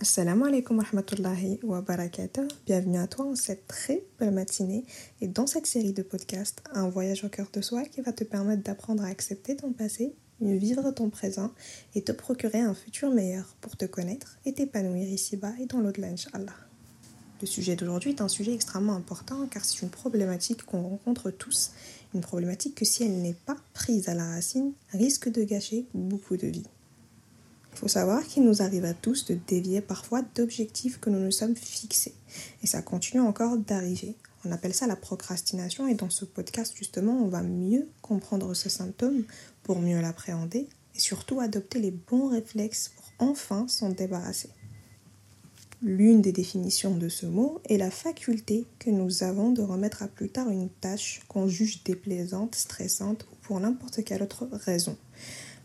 Assalamu 0.00 0.44
alaikum 0.44 0.78
wa 0.78 0.84
rahmatullahi 0.84 1.58
wa 1.64 1.82
barakatuh. 1.82 2.46
Bienvenue 2.66 2.98
à 2.98 3.08
toi 3.08 3.24
en 3.24 3.34
cette 3.34 3.66
très 3.66 4.04
belle 4.20 4.30
matinée 4.30 4.84
et 5.20 5.26
dans 5.26 5.48
cette 5.48 5.66
série 5.66 5.92
de 5.92 6.02
podcasts, 6.02 6.62
un 6.72 6.88
voyage 6.88 7.24
au 7.24 7.28
cœur 7.28 7.48
de 7.52 7.60
soi 7.60 7.82
qui 7.82 8.00
va 8.00 8.12
te 8.12 8.22
permettre 8.22 8.62
d'apprendre 8.62 9.02
à 9.02 9.08
accepter 9.08 9.56
ton 9.56 9.72
passé, 9.72 10.14
mieux 10.40 10.56
vivre 10.56 10.88
ton 10.92 11.10
présent 11.10 11.50
et 11.96 12.02
te 12.02 12.12
procurer 12.12 12.60
un 12.60 12.74
futur 12.74 13.10
meilleur 13.10 13.56
pour 13.60 13.76
te 13.76 13.86
connaître 13.86 14.38
et 14.44 14.52
t'épanouir 14.52 15.08
ici-bas 15.08 15.54
et 15.60 15.66
dans 15.66 15.80
l'au-delà, 15.80 16.06
Inch'Allah. 16.06 16.54
Le 17.40 17.48
sujet 17.48 17.74
d'aujourd'hui 17.74 18.10
est 18.10 18.20
un 18.20 18.28
sujet 18.28 18.54
extrêmement 18.54 18.94
important 18.94 19.48
car 19.48 19.64
c'est 19.64 19.82
une 19.82 19.90
problématique 19.90 20.62
qu'on 20.62 20.82
rencontre 20.82 21.32
tous, 21.32 21.72
une 22.14 22.20
problématique 22.20 22.76
que 22.76 22.84
si 22.84 23.02
elle 23.02 23.20
n'est 23.20 23.34
pas 23.34 23.56
prise 23.74 24.08
à 24.08 24.14
la 24.14 24.28
racine, 24.28 24.74
risque 24.92 25.28
de 25.28 25.42
gâcher 25.42 25.86
beaucoup 25.92 26.36
de 26.36 26.46
vies. 26.46 26.68
Il 27.78 27.82
faut 27.82 27.86
savoir 27.86 28.26
qu'il 28.26 28.42
nous 28.42 28.60
arrive 28.60 28.84
à 28.84 28.92
tous 28.92 29.26
de 29.26 29.38
dévier 29.46 29.80
parfois 29.80 30.22
d'objectifs 30.34 30.98
que 30.98 31.10
nous 31.10 31.20
nous 31.20 31.30
sommes 31.30 31.54
fixés. 31.54 32.12
Et 32.64 32.66
ça 32.66 32.82
continue 32.82 33.20
encore 33.20 33.56
d'arriver. 33.56 34.16
On 34.44 34.50
appelle 34.50 34.74
ça 34.74 34.88
la 34.88 34.96
procrastination 34.96 35.86
et 35.86 35.94
dans 35.94 36.10
ce 36.10 36.24
podcast 36.24 36.74
justement 36.76 37.12
on 37.12 37.28
va 37.28 37.40
mieux 37.40 37.86
comprendre 38.02 38.52
ce 38.54 38.68
symptôme 38.68 39.22
pour 39.62 39.78
mieux 39.78 40.00
l'appréhender 40.00 40.68
et 40.96 40.98
surtout 40.98 41.38
adopter 41.38 41.78
les 41.78 41.92
bons 41.92 42.30
réflexes 42.30 42.90
pour 42.96 43.28
enfin 43.28 43.68
s'en 43.68 43.90
débarrasser. 43.90 44.50
L'une 45.80 46.20
des 46.20 46.32
définitions 46.32 46.96
de 46.96 47.08
ce 47.08 47.26
mot 47.26 47.60
est 47.68 47.78
la 47.78 47.92
faculté 47.92 48.66
que 48.80 48.90
nous 48.90 49.22
avons 49.22 49.52
de 49.52 49.62
remettre 49.62 50.02
à 50.02 50.08
plus 50.08 50.30
tard 50.30 50.50
une 50.50 50.68
tâche 50.68 51.20
qu'on 51.28 51.46
juge 51.46 51.84
déplaisante, 51.84 52.56
stressante 52.56 53.24
ou 53.30 53.36
pour 53.42 53.60
n'importe 53.60 54.02
quelle 54.02 54.24
autre 54.24 54.48
raison. 54.50 54.96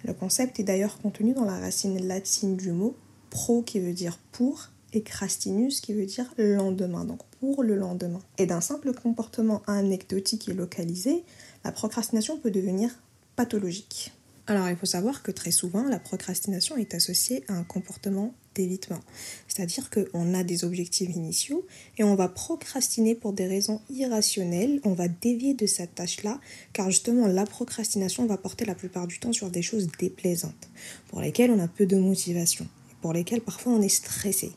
Le 0.04 0.14
concept 0.14 0.60
est 0.60 0.64
d'ailleurs 0.64 1.00
contenu 1.00 1.34
dans 1.34 1.46
la 1.46 1.60
racine 1.60 2.08
latine 2.08 2.58
du 2.58 2.72
mot 2.72 2.96
pro 3.30 3.62
qui 3.62 3.80
veut 3.80 3.94
dire 3.94 4.20
pour 4.32 4.70
et 4.94 5.02
crastinus 5.02 5.82
qui 5.82 5.94
veut 5.94 6.06
dire 6.06 6.34
lendemain, 6.38 7.04
donc 7.04 7.22
pour 7.40 7.64
le 7.64 7.76
lendemain. 7.76 8.22
Et 8.38 8.46
d'un 8.46 8.62
simple 8.62 8.94
comportement 8.94 9.64
anecdotique 9.66 10.48
et 10.50 10.54
localisé, 10.54 11.24
la 11.64 11.72
procrastination 11.72 12.38
peut 12.38 12.52
devenir 12.52 12.92
pathologique. 13.36 14.14
Alors 14.46 14.70
il 14.70 14.76
faut 14.76 14.86
savoir 14.86 15.24
que 15.24 15.32
très 15.32 15.52
souvent, 15.52 15.84
la 15.84 16.00
procrastination 16.00 16.78
est 16.78 16.94
associée 16.94 17.44
à 17.48 17.54
un 17.54 17.64
comportement 17.64 18.34
d'évitement. 18.54 19.00
C'est-à-dire 19.48 19.90
qu'on 19.90 20.34
a 20.34 20.44
des 20.44 20.64
objectifs 20.64 21.10
initiaux 21.10 21.66
et 21.98 22.04
on 22.04 22.16
va 22.16 22.28
procrastiner 22.28 23.16
pour 23.16 23.34
des 23.34 23.48
raisons 23.48 23.82
irrationnelles, 23.90 24.80
on 24.84 24.94
va 24.94 25.08
dévier 25.08 25.54
de 25.54 25.66
cette 25.66 25.96
tâche-là, 25.96 26.40
car 26.74 26.90
justement 26.90 27.28
la 27.28 27.46
procrastination 27.46 28.26
va 28.26 28.38
porter 28.38 28.66
la 28.66 28.76
plupart 28.76 29.08
du 29.08 29.20
temps 29.20 29.34
sur 29.34 29.50
des 29.50 29.62
choses 29.62 29.88
déplaisantes, 30.00 30.70
pour 31.08 31.22
lesquelles 31.22 31.52
on 31.52 31.60
a 31.60 31.68
peu 31.68 31.86
de 31.86 31.98
motivation, 31.98 32.68
pour 33.02 33.14
lesquelles 33.14 33.42
parfois 33.42 33.74
on 33.74 33.82
est 33.82 33.90
stressé. 33.90 34.52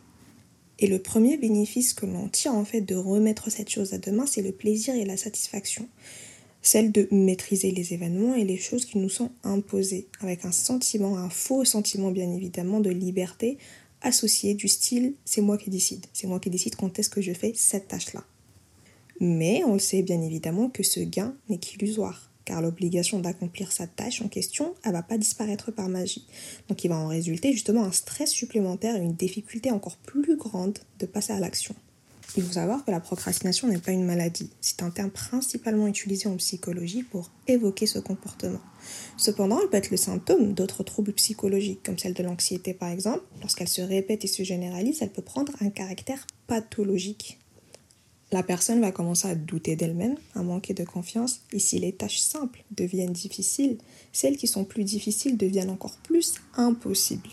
Et 0.78 0.86
le 0.86 0.98
premier 0.98 1.38
bénéfice 1.38 1.94
que 1.94 2.05
l'on 2.05 2.28
tire 2.28 2.55
en 2.55 2.64
fait 2.64 2.83
de 2.83 2.94
remettre 2.94 3.50
cette 3.50 3.70
chose 3.70 3.94
à 3.94 3.98
demain, 3.98 4.27
c'est 4.27 4.42
le 4.42 4.53
plaisir 4.53 4.94
et 4.94 5.06
la 5.06 5.16
satisfaction 5.16 5.88
celle 6.66 6.91
de 6.91 7.06
maîtriser 7.12 7.70
les 7.70 7.94
événements 7.94 8.34
et 8.34 8.44
les 8.44 8.56
choses 8.56 8.84
qui 8.84 8.98
nous 8.98 9.08
sont 9.08 9.31
imposées, 9.44 10.08
avec 10.20 10.44
un 10.44 10.50
sentiment, 10.50 11.16
un 11.16 11.31
faux 11.31 11.64
sentiment 11.64 12.10
bien 12.10 12.31
évidemment 12.33 12.81
de 12.81 12.91
liberté 12.91 13.56
associé 14.02 14.55
du 14.55 14.69
style 14.69 15.14
c'est 15.25 15.41
moi 15.41 15.58
qui 15.58 15.70
décide, 15.70 16.06
c'est 16.12 16.27
moi 16.27 16.41
qui 16.41 16.50
décide 16.50 16.77
quand 16.77 16.98
est-ce 16.98 17.11
que 17.11 17.20
je 17.20 17.33
fais 17.33 17.52
cette 17.55 17.89
tâche-là. 17.89 18.25
Mais 19.20 19.62
on 19.64 19.75
le 19.75 19.78
sait 19.78 20.03
bien 20.03 20.20
évidemment 20.20 20.69
que 20.69 20.83
ce 20.83 21.00
gain 21.00 21.34
n'est 21.48 21.58
qu'illusoire, 21.58 22.30
car 22.44 22.61
l'obligation 22.61 23.19
d'accomplir 23.19 23.72
sa 23.72 23.86
tâche 23.86 24.20
en 24.22 24.28
question, 24.28 24.75
elle 24.84 24.92
va 24.92 25.03
pas 25.03 25.19
disparaître 25.19 25.70
par 25.70 25.88
magie. 25.88 26.27
Donc 26.69 26.84
il 26.84 26.88
va 26.88 26.97
en 26.97 27.08
résulter 27.08 27.53
justement 27.53 27.84
un 27.84 27.92
stress 27.92 28.30
supplémentaire 28.30 28.97
et 28.97 29.03
une 29.03 29.14
difficulté 29.14 29.70
encore 29.70 29.97
plus 29.97 30.36
grande 30.36 30.78
de 30.98 31.06
passer 31.06 31.33
à 31.33 31.41
l'action. 31.41 31.75
Il 32.36 32.42
faut 32.42 32.52
savoir 32.52 32.84
que 32.84 32.91
la 32.91 33.00
procrastination 33.00 33.69
n'est 33.69 33.78
pas 33.78 33.92
une 33.92 34.05
maladie. 34.05 34.50
C'est 34.60 34.82
un 34.82 34.91
terme 34.91 35.10
principalement 35.10 35.86
utilisé 35.86 36.28
en 36.28 36.36
psychologie 36.36 37.02
pour 37.02 37.31
évoquer 37.47 37.87
ce 37.87 37.98
comportement. 37.98 38.60
Cependant, 39.16 39.60
elle 39.60 39.69
peut 39.69 39.76
être 39.78 39.91
le 39.91 39.97
symptôme 39.97 40.53
d'autres 40.53 40.82
troubles 40.82 41.12
psychologiques, 41.14 41.82
comme 41.82 41.98
celle 41.98 42.14
de 42.14 42.22
l'anxiété 42.22 42.75
par 42.75 42.91
exemple. 42.91 43.25
Lorsqu'elle 43.41 43.69
se 43.69 43.81
répète 43.81 44.25
et 44.25 44.28
se 44.28 44.42
généralise, 44.42 44.98
elle 45.00 45.12
peut 45.12 45.22
prendre 45.22 45.53
un 45.60 45.70
caractère 45.70 46.26
pathologique. 46.47 47.38
La 48.32 48.43
personne 48.43 48.81
va 48.81 48.91
commencer 48.91 49.28
à 49.28 49.34
douter 49.37 49.76
d'elle-même, 49.76 50.16
à 50.34 50.43
manquer 50.43 50.75
de 50.75 50.84
confiance, 50.84 51.43
et 51.53 51.60
si 51.60 51.78
les 51.78 51.93
tâches 51.93 52.19
simples 52.19 52.64
deviennent 52.72 53.12
difficiles, 53.12 53.78
celles 54.12 54.37
qui 54.37 54.48
sont 54.48 54.64
plus 54.64 54.82
difficiles 54.82 55.37
deviennent 55.37 55.70
encore 55.70 55.97
plus 55.98 56.34
impossibles. 56.54 57.31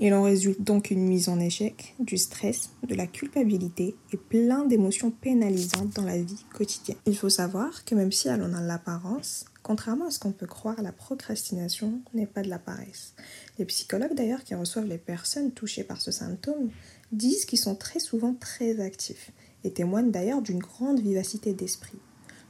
Il 0.00 0.14
en 0.14 0.22
résulte 0.22 0.62
donc 0.62 0.92
une 0.92 1.02
mise 1.02 1.28
en 1.28 1.40
échec, 1.40 1.96
du 1.98 2.18
stress, 2.18 2.70
de 2.86 2.94
la 2.94 3.08
culpabilité 3.08 3.96
et 4.12 4.16
plein 4.16 4.64
d'émotions 4.64 5.10
pénalisantes 5.10 5.96
dans 5.96 6.04
la 6.04 6.22
vie 6.22 6.44
quotidienne. 6.54 6.98
Il 7.04 7.16
faut 7.16 7.28
savoir 7.28 7.84
que 7.84 7.96
même 7.96 8.12
si 8.12 8.28
elle 8.28 8.44
en 8.44 8.54
a 8.54 8.60
l'apparence, 8.60 9.46
contrairement 9.64 10.06
à 10.06 10.10
ce 10.12 10.20
qu'on 10.20 10.30
peut 10.30 10.46
croire, 10.46 10.80
la 10.82 10.92
procrastination 10.92 12.00
n'est 12.14 12.28
pas 12.28 12.42
de 12.42 12.48
la 12.48 12.60
paresse. 12.60 13.14
Les 13.58 13.64
psychologues 13.64 14.14
d'ailleurs 14.14 14.44
qui 14.44 14.54
reçoivent 14.54 14.86
les 14.86 14.98
personnes 14.98 15.50
touchées 15.50 15.82
par 15.82 16.00
ce 16.00 16.12
symptôme 16.12 16.70
disent 17.10 17.44
qu'ils 17.44 17.58
sont 17.58 17.74
très 17.74 17.98
souvent 17.98 18.34
très 18.34 18.78
actifs 18.78 19.32
et 19.64 19.72
témoignent 19.72 20.12
d'ailleurs 20.12 20.42
d'une 20.42 20.60
grande 20.60 21.00
vivacité 21.00 21.54
d'esprit. 21.54 21.98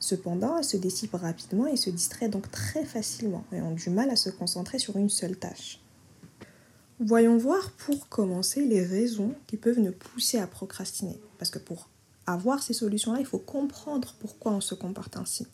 Cependant, 0.01 0.59
elles 0.59 0.65
se 0.65 0.77
dissipent 0.77 1.15
rapidement 1.15 1.67
et 1.67 1.77
se 1.77 1.89
distraient 1.89 2.29
donc 2.29 2.51
très 2.51 2.85
facilement 2.85 3.45
et 3.53 3.63
ont 3.63 3.75
du 3.75 3.89
mal 3.89 4.11
à 4.11 4.17
se 4.17 4.29
concentrer 4.29 4.79
sur 4.79 4.99
une 4.99 5.09
seule 5.09 5.39
tâche. 5.39 5.81
Voyons 7.01 7.37
voir 7.37 7.71
pour 7.71 8.09
commencer 8.09 8.65
les 8.65 8.83
raisons 8.83 9.33
qui 9.47 9.57
peuvent 9.57 9.79
nous 9.79 9.93
pousser 9.93 10.39
à 10.39 10.49
procrastiner. 10.49 11.21
Parce 11.39 11.53
que 11.53 11.61
pour 11.61 11.89
avoir 12.27 12.61
ces 12.61 12.73
solutions-là, 12.73 13.21
il 13.21 13.27
faut 13.27 13.39
comprendre 13.39 14.17
pourquoi 14.19 14.51
on 14.51 14.61
se 14.61 14.75
comporte 14.75 15.17
ainsi. 15.17 15.47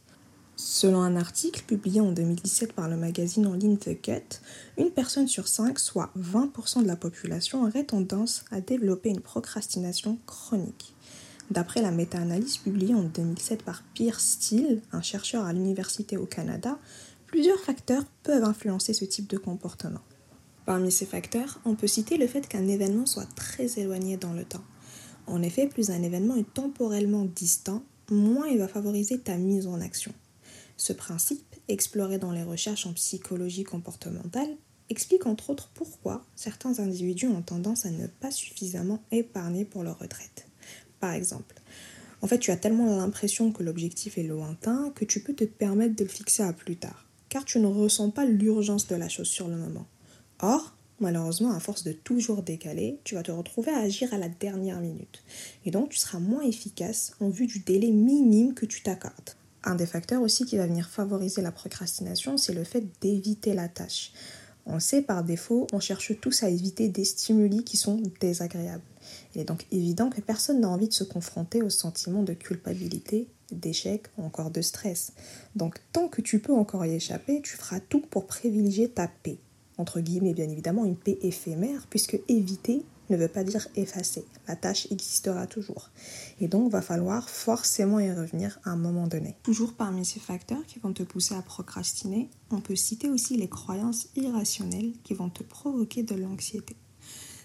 Selon 0.57 1.03
un 1.03 1.17
article 1.17 1.63
publié 1.65 2.01
en 2.01 2.13
2017 2.13 2.73
par 2.73 2.89
le 2.89 2.97
magazine 2.97 3.47
en 3.47 3.53
ligne 3.53 3.77
The 3.77 4.01
Cut, 4.01 4.41
une 4.79 4.91
personne 4.91 5.29
sur 5.29 5.47
cinq, 5.47 5.79
soit 5.79 6.11
20% 6.19 6.83
de 6.83 6.87
la 6.87 6.97
population, 6.97 7.65
aurait 7.65 7.85
tendance 7.85 8.47
à 8.51 8.63
développer 8.63 9.11
une 9.11 9.21
procrastination 9.21 10.17
chronique. 10.25 10.95
D'après 11.51 11.83
la 11.83 11.91
méta-analyse 11.91 12.57
publiée 12.57 12.95
en 12.95 13.03
2007 13.03 13.65
par 13.65 13.83
Pierre 13.93 14.19
Steele, 14.19 14.81
un 14.93 15.03
chercheur 15.03 15.45
à 15.45 15.53
l'université 15.53 16.17
au 16.17 16.25
Canada, 16.25 16.79
plusieurs 17.27 17.61
facteurs 17.61 18.05
peuvent 18.23 18.45
influencer 18.45 18.95
ce 18.95 19.05
type 19.05 19.29
de 19.29 19.37
comportement. 19.37 20.01
Parmi 20.67 20.91
ces 20.91 21.07
facteurs, 21.07 21.61
on 21.65 21.75
peut 21.75 21.87
citer 21.87 22.17
le 22.17 22.27
fait 22.27 22.49
qu'un 22.49 22.67
événement 22.69 23.07
soit 23.07 23.29
très 23.35 23.79
éloigné 23.79 24.17
dans 24.17 24.33
le 24.33 24.45
temps. 24.45 24.65
En 25.27 25.43
effet, 25.43 25.67
plus 25.67 25.91
un 25.91 26.03
événement 26.03 26.37
est 26.37 26.55
temporellement 26.55 27.25
distant, 27.25 27.83
moins 28.11 28.47
il 28.49 28.59
va 28.59 28.69
favoriser 28.69 29.19
ta 29.19 29.37
mise 29.37 29.67
en 29.67 29.81
action. 29.81 30.13
Ce 30.77 30.93
principe, 30.93 31.57
exploré 31.69 32.19
dans 32.19 32.33
les 32.33 32.43
recherches 32.43 32.87
en 32.87 32.93
psychologie 32.95 33.65
comportementale, 33.65 34.57
explique 34.91 35.27
entre 35.27 35.51
autres 35.51 35.71
pourquoi 35.75 36.25
certains 36.35 36.79
individus 36.79 37.29
ont 37.29 37.43
tendance 37.43 37.87
à 37.87 37.91
ne 37.91 38.07
pas 38.07 38.31
suffisamment 38.31 39.03
épargner 39.13 39.65
pour 39.65 39.83
leur 39.83 39.99
retraite. 39.99 40.47
Par 41.01 41.13
exemple, 41.13 41.55
en 42.23 42.27
fait, 42.27 42.39
tu 42.39 42.51
as 42.51 42.57
tellement 42.57 42.97
l'impression 42.97 43.53
que 43.53 43.63
l'objectif 43.63 44.17
est 44.17 44.23
lointain 44.23 44.91
que 44.95 45.05
tu 45.05 45.21
peux 45.21 45.35
te 45.35 45.45
permettre 45.45 45.95
de 45.95 46.05
le 46.05 46.11
fixer 46.11 46.43
à 46.43 46.53
plus 46.53 46.77
tard, 46.77 47.07
car 47.29 47.45
tu 47.45 47.59
ne 47.59 47.67
ressens 47.67 48.11
pas 48.11 48.25
l'urgence 48.25 48.87
de 48.87 48.97
la 48.97 49.09
chose 49.09 49.29
sur 49.29 49.49
le 49.49 49.57
moment. 49.57 49.87
Or, 50.47 50.77
malheureusement, 51.01 51.53
à 51.53 51.59
force 51.59 51.85
de 51.85 51.93
toujours 51.93 52.43
décaler, 52.43 53.01
tu 53.03 53.15
vas 53.15 53.23
te 53.23 53.33
retrouver 53.33 53.73
à 53.73 53.79
agir 53.79 54.13
à 54.13 54.19
la 54.19 54.29
dernière 54.29 54.79
minute. 54.79 55.23
Et 55.65 55.71
donc, 55.71 55.89
tu 55.89 55.99
seras 55.99 56.19
moins 56.19 56.43
efficace 56.43 57.15
en 57.21 57.31
vue 57.31 57.47
du 57.47 57.61
délai 57.61 57.91
minime 57.91 58.53
que 58.53 58.67
tu 58.67 58.83
t'accordes. 58.83 59.31
Un 59.65 59.75
des 59.75 59.87
facteurs 59.87 60.21
aussi 60.21 60.45
qui 60.45 60.59
va 60.59 60.67
venir 60.67 60.91
favoriser 60.91 61.41
la 61.41 61.51
procrastination, 61.51 62.37
c'est 62.37 62.53
le 62.53 62.63
fait 62.63 62.85
d'éviter 63.01 63.55
la 63.55 63.69
tâche. 63.69 64.13
On 64.67 64.81
sait 64.81 65.01
par 65.01 65.25
défaut, 65.25 65.67
on 65.73 65.81
cherche 65.81 66.13
tous 66.21 66.43
à 66.43 66.51
éviter 66.51 66.91
des 66.91 67.07
stimuli 67.07 67.65
qui 67.65 67.79
sont 67.79 68.03
désagréables. 68.21 68.85
Il 69.35 69.41
est 69.41 69.47
donc 69.47 69.65
évident 69.73 70.11
que 70.11 70.21
personne 70.21 70.61
n'a 70.61 70.69
envie 70.69 70.89
de 70.89 70.93
se 70.93 71.05
confronter 71.05 71.63
au 71.63 71.71
sentiment 71.71 72.23
de 72.23 72.35
culpabilité, 72.35 73.29
d'échec 73.51 74.09
ou 74.19 74.25
encore 74.25 74.51
de 74.51 74.61
stress. 74.61 75.15
Donc 75.57 75.81
tant 75.95 76.09
que 76.09 76.21
tu 76.21 76.39
peux 76.39 76.53
encore 76.53 76.85
y 76.85 76.93
échapper, 76.93 77.41
tu 77.41 77.57
feras 77.57 77.81
tout 77.81 78.01
pour 78.01 78.27
privilégier 78.27 78.91
ta 78.91 79.09
paix 79.09 79.39
entre 79.79 80.01
guillemets 80.01 80.35
bien 80.35 80.49
évidemment, 80.49 80.85
une 80.85 80.97
paix 80.97 81.19
éphémère, 81.23 81.87
puisque 81.89 82.19
éviter 82.29 82.85
ne 83.11 83.17
veut 83.17 83.29
pas 83.29 83.45
dire 83.45 83.69
effacer. 83.77 84.25
La 84.49 84.57
tâche 84.57 84.87
existera 84.91 85.47
toujours. 85.47 85.91
Et 86.41 86.49
donc, 86.49 86.71
va 86.71 86.81
falloir 86.81 87.29
forcément 87.29 88.01
y 88.01 88.11
revenir 88.11 88.59
à 88.65 88.71
un 88.71 88.77
moment 88.77 89.07
donné. 89.07 89.37
Toujours 89.43 89.75
parmi 89.75 90.05
ces 90.05 90.21
facteurs 90.21 90.65
qui 90.67 90.79
vont 90.79 90.93
te 90.93 91.03
pousser 91.03 91.35
à 91.35 91.43
procrastiner, 91.43 92.31
on 92.51 92.61
peut 92.61 92.77
citer 92.77 93.11
aussi 93.11 93.37
les 93.37 93.49
croyances 93.49 94.09
irrationnelles 94.17 94.93
qui 95.03 95.15
vont 95.15 95.29
te 95.29 95.43
provoquer 95.43 96.03
de 96.03 96.15
l'anxiété. 96.15 96.77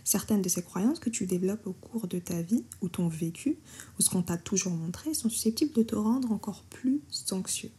Certaines 0.04 0.42
de 0.42 0.50
ces 0.50 0.64
croyances 0.64 1.00
que 1.00 1.10
tu 1.10 1.26
développes 1.26 1.68
au 1.68 1.74
cours 1.74 2.08
de 2.08 2.20
ta 2.20 2.42
vie, 2.42 2.64
ou 2.82 2.90
ton 2.90 3.08
vécu, 3.08 3.58
ou 3.98 4.02
ce 4.02 4.10
qu'on 4.10 4.24
t'a 4.24 4.38
toujours 4.38 4.74
montré, 4.74 5.14
sont 5.14 5.30
susceptibles 5.30 5.74
de 5.74 5.84
te 5.84 5.96
rendre 5.96 6.32
encore 6.32 6.64
plus 6.70 7.02
anxieux. 7.32 7.72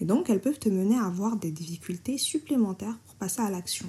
Et 0.00 0.04
donc, 0.04 0.28
elles 0.28 0.40
peuvent 0.40 0.58
te 0.58 0.68
mener 0.68 0.96
à 0.96 1.06
avoir 1.06 1.36
des 1.36 1.52
difficultés 1.52 2.18
supplémentaires 2.18 2.98
passer 3.18 3.40
à 3.40 3.50
l'action. 3.50 3.86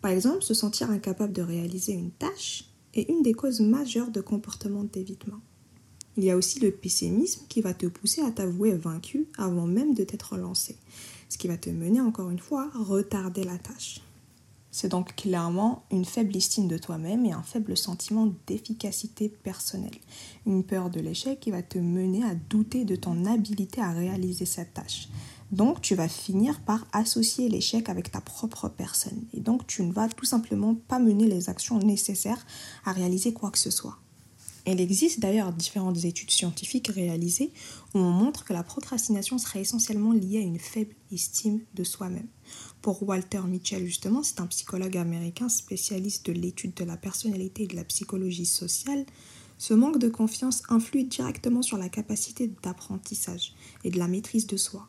Par 0.00 0.10
exemple, 0.10 0.42
se 0.42 0.54
sentir 0.54 0.90
incapable 0.90 1.32
de 1.32 1.42
réaliser 1.42 1.92
une 1.92 2.10
tâche 2.10 2.64
est 2.94 3.08
une 3.08 3.22
des 3.22 3.34
causes 3.34 3.60
majeures 3.60 4.10
de 4.10 4.20
comportements 4.20 4.84
d'évitement. 4.84 5.40
Il 6.16 6.24
y 6.24 6.30
a 6.30 6.36
aussi 6.36 6.60
le 6.60 6.70
pessimisme 6.70 7.44
qui 7.48 7.60
va 7.60 7.74
te 7.74 7.86
pousser 7.86 8.22
à 8.22 8.30
t'avouer 8.30 8.72
vaincu 8.72 9.26
avant 9.36 9.66
même 9.66 9.92
de 9.92 10.04
t'être 10.04 10.36
lancé, 10.38 10.76
ce 11.28 11.36
qui 11.36 11.48
va 11.48 11.58
te 11.58 11.68
mener 11.68 12.00
encore 12.00 12.30
une 12.30 12.38
fois 12.38 12.70
à 12.74 12.78
retarder 12.78 13.44
la 13.44 13.58
tâche. 13.58 14.00
C'est 14.70 14.88
donc 14.88 15.16
clairement 15.16 15.84
une 15.90 16.04
faible 16.04 16.36
estime 16.36 16.68
de 16.68 16.76
toi-même 16.76 17.24
et 17.24 17.32
un 17.32 17.42
faible 17.42 17.76
sentiment 17.78 18.34
d'efficacité 18.46 19.30
personnelle. 19.30 19.96
Une 20.44 20.64
peur 20.64 20.90
de 20.90 21.00
l'échec 21.00 21.40
qui 21.40 21.50
va 21.50 21.62
te 21.62 21.78
mener 21.78 22.22
à 22.24 22.34
douter 22.34 22.84
de 22.84 22.94
ton 22.94 23.24
habilité 23.24 23.80
à 23.80 23.92
réaliser 23.92 24.44
cette 24.44 24.74
tâche. 24.74 25.08
Donc 25.52 25.80
tu 25.80 25.94
vas 25.94 26.08
finir 26.08 26.60
par 26.60 26.86
associer 26.92 27.48
l'échec 27.48 27.88
avec 27.88 28.10
ta 28.10 28.20
propre 28.20 28.68
personne. 28.68 29.24
Et 29.32 29.40
donc 29.40 29.66
tu 29.66 29.82
ne 29.82 29.92
vas 29.92 30.08
tout 30.08 30.24
simplement 30.24 30.74
pas 30.74 30.98
mener 30.98 31.26
les 31.26 31.48
actions 31.48 31.78
nécessaires 31.78 32.44
à 32.84 32.92
réaliser 32.92 33.32
quoi 33.32 33.50
que 33.50 33.58
ce 33.58 33.70
soit. 33.70 33.98
Il 34.68 34.80
existe 34.80 35.20
d'ailleurs 35.20 35.52
différentes 35.52 36.04
études 36.04 36.32
scientifiques 36.32 36.88
réalisées 36.88 37.52
où 37.94 37.98
on 37.98 38.10
montre 38.10 38.44
que 38.44 38.52
la 38.52 38.64
procrastination 38.64 39.38
serait 39.38 39.60
essentiellement 39.60 40.10
liée 40.10 40.38
à 40.38 40.40
une 40.40 40.58
faible 40.58 40.92
estime 41.12 41.60
de 41.74 41.84
soi-même. 41.84 42.26
Pour 42.82 43.00
Walter 43.08 43.42
Mitchell, 43.46 43.86
justement, 43.86 44.24
c'est 44.24 44.40
un 44.40 44.46
psychologue 44.48 44.96
américain 44.96 45.48
spécialiste 45.48 46.26
de 46.26 46.32
l'étude 46.32 46.74
de 46.74 46.84
la 46.84 46.96
personnalité 46.96 47.62
et 47.62 47.68
de 47.68 47.76
la 47.76 47.84
psychologie 47.84 48.46
sociale. 48.46 49.06
Ce 49.56 49.72
manque 49.72 49.98
de 49.98 50.08
confiance 50.08 50.64
influe 50.68 51.04
directement 51.04 51.62
sur 51.62 51.78
la 51.78 51.88
capacité 51.88 52.50
d'apprentissage 52.64 53.54
et 53.84 53.90
de 53.90 53.98
la 53.98 54.08
maîtrise 54.08 54.48
de 54.48 54.56
soi. 54.56 54.88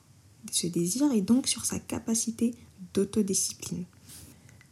Ce 0.51 0.67
désir 0.67 1.11
est 1.11 1.21
donc 1.21 1.47
sur 1.47 1.65
sa 1.65 1.79
capacité 1.79 2.55
d'autodiscipline. 2.93 3.85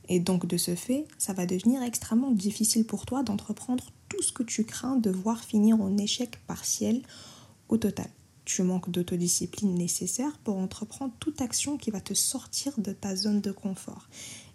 Et 0.07 0.19
donc 0.19 0.45
de 0.45 0.57
ce 0.57 0.75
fait, 0.75 1.07
ça 1.17 1.33
va 1.33 1.45
devenir 1.45 1.81
extrêmement 1.81 2.31
difficile 2.31 2.85
pour 2.85 3.06
toi 3.06 3.23
d'entreprendre 3.23 3.83
tout 4.09 4.21
ce 4.21 4.31
que 4.31 4.44
tu 4.44 4.63
crains 4.63 4.97
de 4.97 5.09
voir 5.09 5.44
finir 5.44 5.81
en 5.81 5.97
échec 5.97 6.39
partiel 6.45 7.01
au 7.69 7.77
total. 7.77 8.09
Tu 8.45 8.62
manques 8.62 8.91
d'autodiscipline 8.91 9.73
nécessaire 9.73 10.38
pour 10.44 10.57
entreprendre 10.57 11.13
toute 11.19 11.41
action 11.41 11.77
qui 11.77 11.89
va 11.89 12.00
te 12.00 12.13
sortir 12.13 12.73
de 12.77 12.94
ta 12.94 13.15
zone 13.15 13.41
de 13.41 13.51
confort 13.51 14.07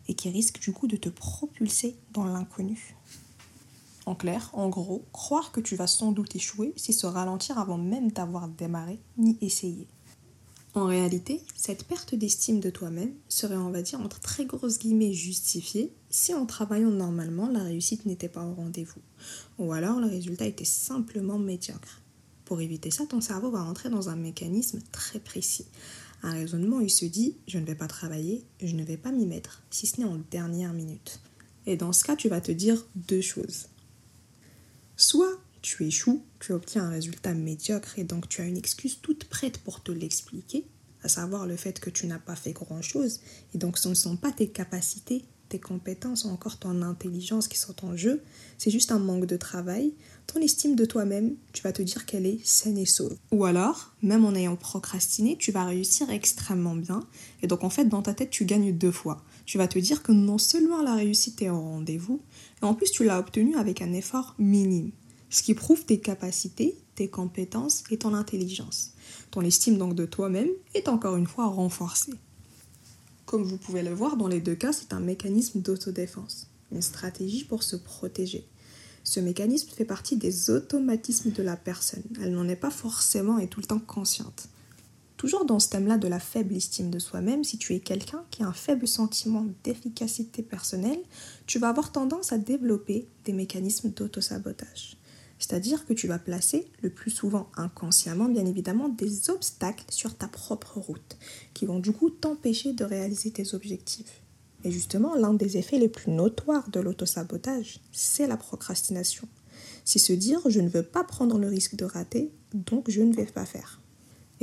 et 0.07 0.15
qui 0.15 0.31
risque 0.31 0.61
du 0.61 0.73
coup 0.73 0.87
de 0.87 0.97
te 0.97 1.09
propulser 1.09 1.97
dans 2.13 2.25
l'inconnu. 2.25 2.97
En 4.07 4.15
clair, 4.15 4.51
en 4.55 4.69
gros, 4.69 5.05
croire 5.13 5.53
que 5.53 5.61
tu 5.61 5.77
vas 5.77 5.87
sans 5.87 6.13
doute 6.13 6.35
échouer, 6.35 6.73
c'est 6.77 6.93
se 6.93 7.07
ralentir 7.07 7.59
avant 7.59 7.79
même 7.79 8.11
d'avoir 8.13 8.49
démarré 8.49 9.01
ni 9.19 9.37
essayé. 9.41 9.89
En 10.75 10.87
réalité, 10.87 11.43
cette 11.57 11.85
perte 11.85 12.15
d'estime 12.15 12.61
de 12.61 12.71
toi-même 12.71 13.13
serait, 13.29 13.57
on 13.57 13.71
va 13.71 13.83
dire, 13.83 14.01
entre 14.01 14.21
très 14.21 14.45
grosses 14.45 14.79
guillemets 14.79 15.13
justifiée 15.13 15.93
si 16.11 16.33
en 16.33 16.47
travaillant 16.47 16.91
normalement, 16.91 17.49
la 17.49 17.65
réussite 17.65 18.07
n'était 18.07 18.29
pas 18.29 18.45
au 18.45 18.55
rendez-vous. 18.55 19.01
Ou 19.59 19.73
alors 19.73 19.99
le 19.99 20.07
résultat 20.07 20.47
était 20.47 20.65
simplement 20.65 21.39
médiocre. 21.39 22.01
Pour 22.45 22.61
éviter 22.61 22.91
ça, 22.91 23.07
ton 23.07 23.21
cerveau 23.21 23.51
va 23.51 23.63
rentrer 23.63 23.91
dans 23.91 24.09
un 24.09 24.17
mécanisme 24.17 24.81
très 24.93 25.19
précis. 25.19 25.67
Un 26.23 26.33
raisonnement 26.33 26.79
où 26.79 26.83
il 26.83 26.91
se 26.91 27.05
dit 27.05 27.37
je 27.49 27.59
ne 27.59 27.65
vais 27.65 27.75
pas 27.75 27.89
travailler, 27.89 28.45
je 28.63 28.75
ne 28.75 28.85
vais 28.85 28.97
pas 28.97 29.11
m'y 29.11 29.27
mettre, 29.27 29.63
si 29.71 29.87
ce 29.87 30.01
n'est 30.01 30.07
en 30.07 30.21
dernière 30.31 30.73
minute. 30.73 31.21
Et 31.67 31.77
dans 31.77 31.93
ce 31.93 32.05
cas, 32.05 32.17
tu 32.17 32.29
vas 32.29 32.41
te 32.41 32.53
dire 32.53 32.85
deux 32.95 33.21
choses. 33.21 33.67
Soit 34.97 35.39
tu 35.63 35.87
échoues, 35.87 36.23
tu 36.39 36.53
obtiens 36.53 36.85
un 36.85 36.91
résultat 36.91 37.35
médiocre 37.35 37.99
et 37.99 38.05
donc 38.05 38.29
tu 38.29 38.41
as 38.41 38.47
une 38.47 38.57
excuse 38.57 38.99
toute 39.01 39.25
prête 39.25 39.59
pour 39.59 39.83
te 39.83 39.93
l'expliquer, 39.93 40.67
à 41.03 41.09
savoir 41.09 41.47
le 41.47 41.57
fait 41.57 41.81
que 41.81 41.91
tu 41.91 42.07
n'as 42.07 42.19
pas 42.19 42.37
fait 42.37 42.53
grand-chose 42.53 43.21
et 43.55 43.59
donc 43.59 43.79
ce 43.79 43.89
ne 43.89 43.95
sont 43.95 44.17
pas 44.17 44.33
tes 44.33 44.49
capacités, 44.49 45.25
tes 45.51 45.59
compétences 45.59 46.25
ou 46.25 46.29
encore 46.29 46.59
ton 46.59 46.81
intelligence 46.83 47.49
qui 47.49 47.59
sont 47.59 47.85
en 47.85 47.97
jeu, 47.97 48.23
c'est 48.57 48.71
juste 48.71 48.93
un 48.93 48.99
manque 48.99 49.27
de 49.27 49.37
travail, 49.37 49.93
ton 50.27 50.41
estime 50.41 50.77
de 50.77 50.85
toi-même, 50.85 51.35
tu 51.53 51.63
vas 51.63 51.73
te 51.73 51.83
dire 51.83 52.07
qu'elle 52.07 52.25
est 52.25 52.39
saine 52.47 52.79
et 52.79 52.87
sauve. 52.87 53.17
Ou 53.33 53.45
alors, 53.45 53.93
même 54.01 54.25
en 54.25 54.35
ayant 54.35 54.57
procrastiné, 54.57 55.37
tu 55.37 55.51
vas 55.51 55.65
réussir 55.65 56.09
extrêmement 56.11 56.77
bien 56.77 57.01
et 57.43 57.47
donc 57.47 57.65
en 57.65 57.71
fait 57.71 57.87
dans 57.87 58.03
ta 58.03 58.15
tête 58.15 58.31
tu 58.31 58.45
gagnes 58.45 58.73
deux 58.73 58.93
fois. 58.93 59.23
Tu 59.45 59.59
vas 59.59 59.69
te 59.69 59.79
dire 59.79 60.03
que 60.03 60.13
non 60.13 60.39
seulement 60.39 60.83
la 60.83 60.95
réussite 60.95 61.43
est 61.43 61.51
au 61.51 61.61
rendez-vous, 61.61 62.23
mais 62.63 62.69
en 62.69 62.75
plus 62.75 62.91
tu 62.91 63.05
l'as 63.05 63.19
obtenue 63.19 63.57
avec 63.57 63.83
un 63.83 63.93
effort 63.93 64.37
minime 64.39 64.93
ce 65.31 65.43
qui 65.43 65.55
prouve 65.55 65.85
tes 65.85 66.01
capacités, 66.01 66.77
tes 66.97 67.09
compétences 67.09 67.85
et 67.91 67.97
ton 67.97 68.15
intelligence. 68.15 68.93
Ton 69.31 69.43
estime 69.43 69.79
donc 69.79 69.95
de 69.95 70.05
toi-même 70.05 70.51
est 70.75 70.89
encore 70.89 71.17
une 71.17 71.27
fois 71.27 71.47
renforcée. 71.47 72.13
Comme 73.27 73.45
vous 73.45 73.59
pouvez 73.59 73.83
le 73.83 73.95
voir, 73.95 74.17
dans 74.17 74.27
les 74.27 74.41
deux 74.41 74.57
cas, 74.57 74.73
c'est 74.73 74.93
un 74.93 75.01
mécanisme 75.01 75.61
d'autodéfense, 75.61 76.49
une 76.73 76.83
stratégie 76.83 77.45
pour 77.45 77.63
se 77.63 77.77
protéger. 77.77 78.45
Ce 79.05 79.21
mécanisme 79.21 79.71
fait 79.71 79.85
partie 79.85 80.17
des 80.17 80.51
automatismes 80.51 81.31
de 81.31 81.43
la 81.43 81.57
personne. 81.57 82.03
Elle 82.21 82.33
n'en 82.33 82.49
est 82.49 82.57
pas 82.57 82.71
forcément 82.71 83.39
et 83.39 83.47
tout 83.47 83.61
le 83.61 83.67
temps 83.67 83.79
consciente. 83.79 84.49
Toujours 85.17 85.45
dans 85.45 85.59
ce 85.59 85.69
thème-là 85.69 85.99
de 85.99 86.09
la 86.09 86.19
faible 86.19 86.57
estime 86.57 86.91
de 86.91 86.99
soi-même, 86.99 87.45
si 87.45 87.59
tu 87.59 87.75
es 87.75 87.81
quelqu'un 87.81 88.25
qui 88.31 88.43
a 88.43 88.49
un 88.49 88.53
faible 88.53 88.89
sentiment 88.89 89.47
d'efficacité 89.65 90.43
personnelle, 90.43 91.01
tu 91.47 91.59
vas 91.59 91.69
avoir 91.69 91.93
tendance 91.93 92.33
à 92.33 92.39
développer 92.39 93.07
des 93.27 93.33
mécanismes 93.33 93.91
d'autosabotage. 93.91 94.97
C'est-à-dire 95.41 95.87
que 95.87 95.95
tu 95.95 96.07
vas 96.07 96.19
placer, 96.19 96.71
le 96.83 96.91
plus 96.91 97.11
souvent 97.11 97.49
inconsciemment 97.57 98.29
bien 98.29 98.45
évidemment, 98.45 98.91
des 98.91 99.31
obstacles 99.31 99.87
sur 99.89 100.15
ta 100.15 100.29
propre 100.29 100.79
route, 100.79 101.17
qui 101.55 101.67
vont 101.67 101.81
du 101.81 101.93
coup 101.93 102.11
t'empêcher 102.11 102.75
de 102.75 102.85
réaliser 102.85 103.33
tes 103.33 103.55
objectifs. 103.55 104.21
Et 104.65 104.71
justement, 104.71 105.15
l'un 105.15 105.33
des 105.33 105.57
effets 105.57 105.79
les 105.79 105.89
plus 105.89 106.13
notoires 106.13 106.69
de 106.69 106.79
l'autosabotage, 106.79 107.81
c'est 107.91 108.27
la 108.27 108.37
procrastination. 108.37 109.27
C'est 109.87 109.99
se 109.99 110.13
dire 110.13 110.43
je 110.47 110.61
ne 110.61 110.69
veux 110.69 110.83
pas 110.83 111.05
prendre 111.05 111.39
le 111.39 111.49
risque 111.49 111.75
de 111.75 111.87
rater, 111.87 112.31
donc 112.53 112.91
je 112.91 113.01
ne 113.01 113.15
vais 113.15 113.25
pas 113.25 113.47
faire. 113.47 113.81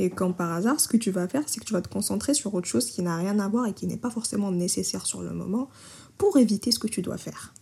Et 0.00 0.10
comme 0.10 0.34
par 0.34 0.52
hasard, 0.52 0.80
ce 0.80 0.88
que 0.88 0.96
tu 0.96 1.12
vas 1.12 1.28
faire, 1.28 1.44
c'est 1.46 1.60
que 1.60 1.64
tu 1.64 1.72
vas 1.72 1.82
te 1.82 1.88
concentrer 1.88 2.34
sur 2.34 2.54
autre 2.54 2.68
chose 2.68 2.90
qui 2.90 3.02
n'a 3.02 3.16
rien 3.16 3.38
à 3.38 3.48
voir 3.48 3.66
et 3.66 3.72
qui 3.72 3.86
n'est 3.86 3.96
pas 3.96 4.10
forcément 4.10 4.50
nécessaire 4.50 5.06
sur 5.06 5.22
le 5.22 5.32
moment 5.32 5.68
pour 6.16 6.38
éviter 6.38 6.72
ce 6.72 6.78
que 6.78 6.88
tu 6.88 7.02
dois 7.02 7.18
faire. 7.18 7.54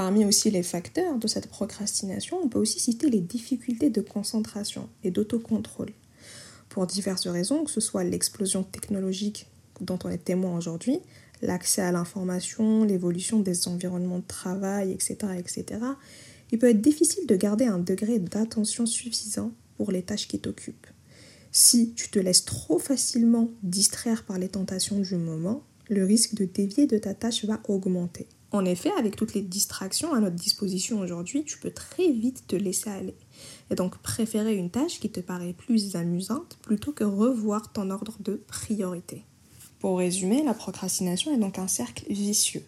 Parmi 0.00 0.24
aussi 0.24 0.50
les 0.50 0.62
facteurs 0.62 1.18
de 1.18 1.26
cette 1.26 1.48
procrastination, 1.48 2.38
on 2.42 2.48
peut 2.48 2.58
aussi 2.58 2.80
citer 2.80 3.10
les 3.10 3.20
difficultés 3.20 3.90
de 3.90 4.00
concentration 4.00 4.88
et 5.04 5.10
d'autocontrôle. 5.10 5.92
Pour 6.70 6.86
diverses 6.86 7.26
raisons, 7.26 7.64
que 7.64 7.70
ce 7.70 7.82
soit 7.82 8.02
l'explosion 8.02 8.62
technologique 8.62 9.46
dont 9.82 9.98
on 10.02 10.08
est 10.08 10.24
témoin 10.24 10.56
aujourd'hui, 10.56 11.00
l'accès 11.42 11.82
à 11.82 11.92
l'information, 11.92 12.84
l'évolution 12.84 13.40
des 13.40 13.68
environnements 13.68 14.20
de 14.20 14.26
travail, 14.26 14.90
etc., 14.90 15.66
il 16.50 16.58
peut 16.58 16.70
être 16.70 16.80
difficile 16.80 17.26
de 17.26 17.36
garder 17.36 17.66
un 17.66 17.78
degré 17.78 18.18
d'attention 18.18 18.86
suffisant 18.86 19.52
pour 19.76 19.92
les 19.92 20.02
tâches 20.02 20.28
qui 20.28 20.40
t'occupent. 20.40 20.86
Si 21.52 21.92
tu 21.92 22.08
te 22.08 22.18
laisses 22.18 22.46
trop 22.46 22.78
facilement 22.78 23.50
distraire 23.62 24.24
par 24.24 24.38
les 24.38 24.48
tentations 24.48 24.98
du 24.98 25.16
moment, 25.16 25.62
le 25.90 26.06
risque 26.06 26.36
de 26.36 26.46
dévier 26.46 26.86
de 26.86 26.96
ta 26.96 27.12
tâche 27.12 27.44
va 27.44 27.60
augmenter. 27.68 28.28
En 28.52 28.64
effet, 28.64 28.90
avec 28.98 29.14
toutes 29.14 29.34
les 29.34 29.42
distractions 29.42 30.12
à 30.12 30.18
notre 30.18 30.34
disposition 30.34 30.98
aujourd'hui, 31.00 31.44
tu 31.44 31.58
peux 31.58 31.70
très 31.70 32.10
vite 32.10 32.48
te 32.48 32.56
laisser 32.56 32.90
aller. 32.90 33.14
Et 33.70 33.76
donc 33.76 33.98
préférer 33.98 34.56
une 34.56 34.70
tâche 34.70 34.98
qui 34.98 35.08
te 35.08 35.20
paraît 35.20 35.52
plus 35.52 35.94
amusante 35.94 36.58
plutôt 36.62 36.92
que 36.92 37.04
revoir 37.04 37.72
ton 37.72 37.90
ordre 37.90 38.16
de 38.20 38.42
priorité. 38.48 39.24
Pour 39.78 39.98
résumer, 39.98 40.42
la 40.42 40.54
procrastination 40.54 41.32
est 41.32 41.38
donc 41.38 41.58
un 41.58 41.68
cercle 41.68 42.04
vicieux. 42.12 42.64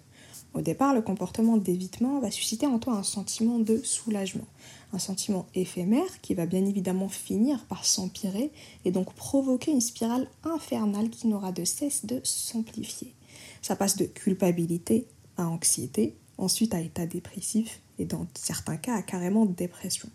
Au 0.54 0.60
départ, 0.60 0.94
le 0.94 1.02
comportement 1.02 1.56
d'évitement 1.56 2.20
va 2.20 2.30
susciter 2.30 2.66
en 2.66 2.78
toi 2.78 2.94
un 2.94 3.02
sentiment 3.02 3.58
de 3.58 3.78
soulagement, 3.78 4.46
un 4.92 4.98
sentiment 4.98 5.46
éphémère 5.54 6.20
qui 6.20 6.34
va 6.34 6.46
bien 6.46 6.64
évidemment 6.64 7.08
finir 7.08 7.64
par 7.64 7.84
s'empirer 7.84 8.52
et 8.84 8.92
donc 8.92 9.14
provoquer 9.14 9.72
une 9.72 9.80
spirale 9.80 10.28
infernale 10.44 11.10
qui 11.10 11.26
n'aura 11.26 11.52
de 11.52 11.64
cesse 11.64 12.04
de 12.04 12.20
s'amplifier. 12.22 13.14
Ça 13.62 13.76
passe 13.76 13.96
de 13.96 14.04
culpabilité 14.04 15.06
à 15.42 15.48
anxiété, 15.48 16.14
ensuite 16.38 16.74
à 16.74 16.80
état 16.80 17.06
dépressif 17.06 17.80
et 17.98 18.04
dans 18.04 18.26
certains 18.34 18.76
cas 18.76 18.94
à 18.94 19.02
carrément 19.02 19.46
dépression. 19.46 20.08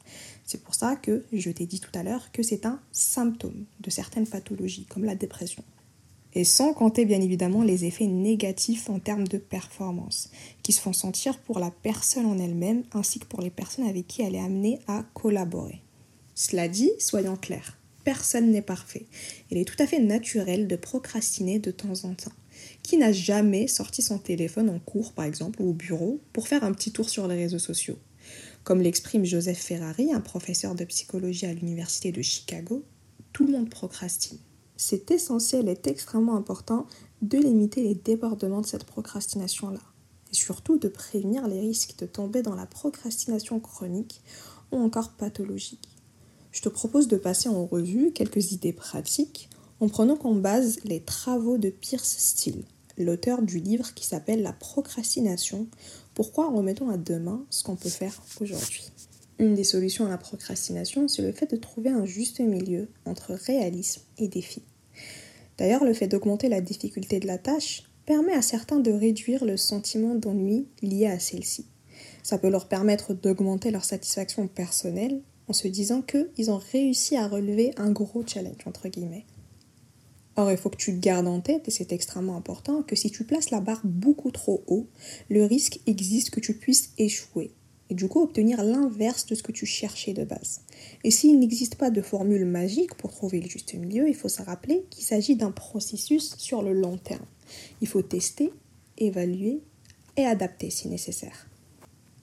C'est 0.45 0.63
pour 0.63 0.75
ça 0.75 0.95
que 0.95 1.25
je 1.31 1.49
t'ai 1.51 1.65
dit 1.65 1.79
tout 1.79 1.91
à 1.93 2.03
l'heure 2.03 2.31
que 2.31 2.43
c'est 2.43 2.65
un 2.65 2.79
symptôme 2.91 3.65
de 3.79 3.89
certaines 3.89 4.27
pathologies 4.27 4.85
comme 4.85 5.05
la 5.05 5.15
dépression. 5.15 5.63
Et 6.33 6.43
sans 6.43 6.73
compter 6.73 7.05
bien 7.05 7.21
évidemment 7.21 7.63
les 7.63 7.85
effets 7.85 8.07
négatifs 8.07 8.89
en 8.89 8.99
termes 8.99 9.27
de 9.27 9.37
performance, 9.37 10.29
qui 10.61 10.71
se 10.71 10.81
font 10.81 10.93
sentir 10.93 11.39
pour 11.39 11.59
la 11.59 11.71
personne 11.71 12.25
en 12.25 12.37
elle-même 12.37 12.83
ainsi 12.93 13.19
que 13.19 13.25
pour 13.25 13.41
les 13.41 13.49
personnes 13.49 13.87
avec 13.87 14.07
qui 14.07 14.21
elle 14.21 14.35
est 14.35 14.39
amenée 14.39 14.79
à 14.87 15.03
collaborer. 15.13 15.81
Cela 16.35 16.67
dit, 16.67 16.91
soyons 16.99 17.37
clairs, 17.37 17.77
personne 18.03 18.51
n'est 18.51 18.61
parfait. 18.61 19.07
Il 19.49 19.57
est 19.57 19.65
tout 19.65 19.81
à 19.81 19.87
fait 19.87 19.99
naturel 19.99 20.67
de 20.67 20.75
procrastiner 20.75 21.59
de 21.59 21.71
temps 21.71 22.03
en 22.03 22.13
temps 22.13 22.31
qui 22.83 22.97
n'a 22.97 23.11
jamais 23.11 23.67
sorti 23.67 24.01
son 24.01 24.17
téléphone 24.17 24.69
en 24.69 24.79
cours, 24.79 25.13
par 25.13 25.25
exemple, 25.25 25.61
ou 25.61 25.69
au 25.69 25.73
bureau, 25.73 26.21
pour 26.33 26.47
faire 26.47 26.63
un 26.63 26.73
petit 26.73 26.91
tour 26.91 27.09
sur 27.09 27.27
les 27.27 27.35
réseaux 27.35 27.59
sociaux 27.59 27.97
Comme 28.63 28.81
l'exprime 28.81 29.25
Joseph 29.25 29.59
Ferrari, 29.59 30.13
un 30.13 30.21
professeur 30.21 30.75
de 30.75 30.85
psychologie 30.85 31.45
à 31.45 31.53
l'Université 31.53 32.11
de 32.11 32.21
Chicago, 32.21 32.83
tout 33.33 33.45
le 33.45 33.53
monde 33.53 33.69
procrastine. 33.69 34.39
C'est 34.77 35.11
essentiel 35.11 35.69
et 35.69 35.89
extrêmement 35.89 36.35
important 36.35 36.85
de 37.21 37.37
limiter 37.37 37.81
les 37.81 37.95
débordements 37.95 38.61
de 38.61 38.67
cette 38.67 38.85
procrastination-là. 38.85 39.81
et 40.31 40.35
surtout 40.35 40.77
de 40.77 40.89
prévenir 40.89 41.47
les 41.47 41.59
risques 41.59 41.97
de 41.99 42.05
tomber 42.05 42.41
dans 42.41 42.55
la 42.55 42.65
procrastination 42.65 43.59
chronique 43.59 44.21
ou 44.71 44.77
encore 44.77 45.13
pathologique. 45.13 45.87
Je 46.51 46.61
te 46.61 46.69
propose 46.69 47.07
de 47.07 47.17
passer 47.17 47.49
en 47.49 47.65
revue 47.65 48.11
quelques 48.11 48.51
idées 48.51 48.73
pratiques 48.73 49.49
en 49.79 49.87
prenant 49.87 50.15
comme 50.15 50.41
base 50.41 50.79
les 50.83 51.01
travaux 51.01 51.57
de 51.57 51.69
Pierce 51.69 52.17
Steele, 52.17 52.63
l'auteur 52.97 53.41
du 53.41 53.59
livre 53.59 53.93
qui 53.93 54.05
s'appelle 54.05 54.41
La 54.41 54.53
procrastination, 54.53 55.67
pourquoi 56.13 56.49
remettons 56.49 56.89
à 56.89 56.97
demain 56.97 57.45
ce 57.49 57.63
qu'on 57.63 57.75
peut 57.75 57.89
faire 57.89 58.23
aujourd'hui? 58.41 58.91
Une 59.39 59.53
des 59.53 59.63
solutions 59.63 60.07
à 60.07 60.09
la 60.09 60.17
procrastination, 60.17 61.07
c'est 61.07 61.21
le 61.21 61.31
fait 61.31 61.51
de 61.51 61.57
trouver 61.57 61.91
un 61.91 62.05
juste 62.05 62.39
milieu 62.39 62.87
entre 63.05 63.33
réalisme 63.33 64.01
et 64.17 64.27
défi. 64.27 64.63
D'ailleurs, 65.59 65.83
le 65.83 65.93
fait 65.93 66.07
d'augmenter 66.07 66.49
la 66.49 66.61
difficulté 66.61 67.19
de 67.19 67.27
la 67.27 67.37
tâche 67.37 67.83
permet 68.05 68.33
à 68.33 68.41
certains 68.41 68.79
de 68.79 68.91
réduire 68.91 69.45
le 69.45 69.57
sentiment 69.57 70.15
d'ennui 70.15 70.67
lié 70.81 71.05
à 71.05 71.19
celle-ci. 71.19 71.67
Ça 72.23 72.39
peut 72.39 72.49
leur 72.49 72.67
permettre 72.67 73.13
d'augmenter 73.13 73.69
leur 73.69 73.85
satisfaction 73.85 74.47
personnelle 74.47 75.21
en 75.47 75.53
se 75.53 75.67
disant 75.67 76.01
qu'ils 76.01 76.49
ont 76.49 76.61
réussi 76.71 77.15
à 77.15 77.27
relever 77.27 77.73
un 77.77 77.91
gros 77.91 78.23
challenge, 78.25 78.65
entre 78.65 78.87
guillemets. 78.87 79.25
Or, 80.39 80.51
il 80.51 80.57
faut 80.57 80.69
que 80.69 80.77
tu 80.77 80.93
gardes 80.93 81.27
en 81.27 81.41
tête, 81.41 81.67
et 81.67 81.71
c'est 81.71 81.91
extrêmement 81.91 82.37
important, 82.37 82.83
que 82.83 82.95
si 82.95 83.09
tu 83.09 83.23
places 83.23 83.49
la 83.49 83.59
barre 83.59 83.81
beaucoup 83.83 84.29
trop 84.29 84.63
haut, 84.67 84.87
le 85.29 85.43
risque 85.43 85.79
existe 85.87 86.29
que 86.29 86.39
tu 86.39 86.53
puisses 86.53 86.93
échouer 86.99 87.51
et 87.89 87.95
du 87.95 88.07
coup 88.07 88.21
obtenir 88.21 88.63
l'inverse 88.63 89.25
de 89.25 89.35
ce 89.35 89.43
que 89.43 89.51
tu 89.51 89.65
cherchais 89.65 90.13
de 90.13 90.23
base. 90.23 90.61
Et 91.03 91.11
s'il 91.11 91.39
n'existe 91.39 91.75
pas 91.75 91.89
de 91.89 92.01
formule 92.01 92.45
magique 92.45 92.93
pour 92.95 93.11
trouver 93.11 93.39
le 93.39 93.49
juste 93.49 93.73
milieu, 93.73 94.07
il 94.07 94.15
faut 94.15 94.29
se 94.29 94.41
rappeler 94.41 94.83
qu'il 94.89 95.03
s'agit 95.03 95.35
d'un 95.35 95.51
processus 95.51 96.35
sur 96.37 96.61
le 96.61 96.73
long 96.73 96.97
terme. 96.97 97.25
Il 97.81 97.87
faut 97.87 98.01
tester, 98.01 98.51
évaluer 98.97 99.61
et 100.17 100.25
adapter 100.25 100.69
si 100.69 100.87
nécessaire. 100.87 101.47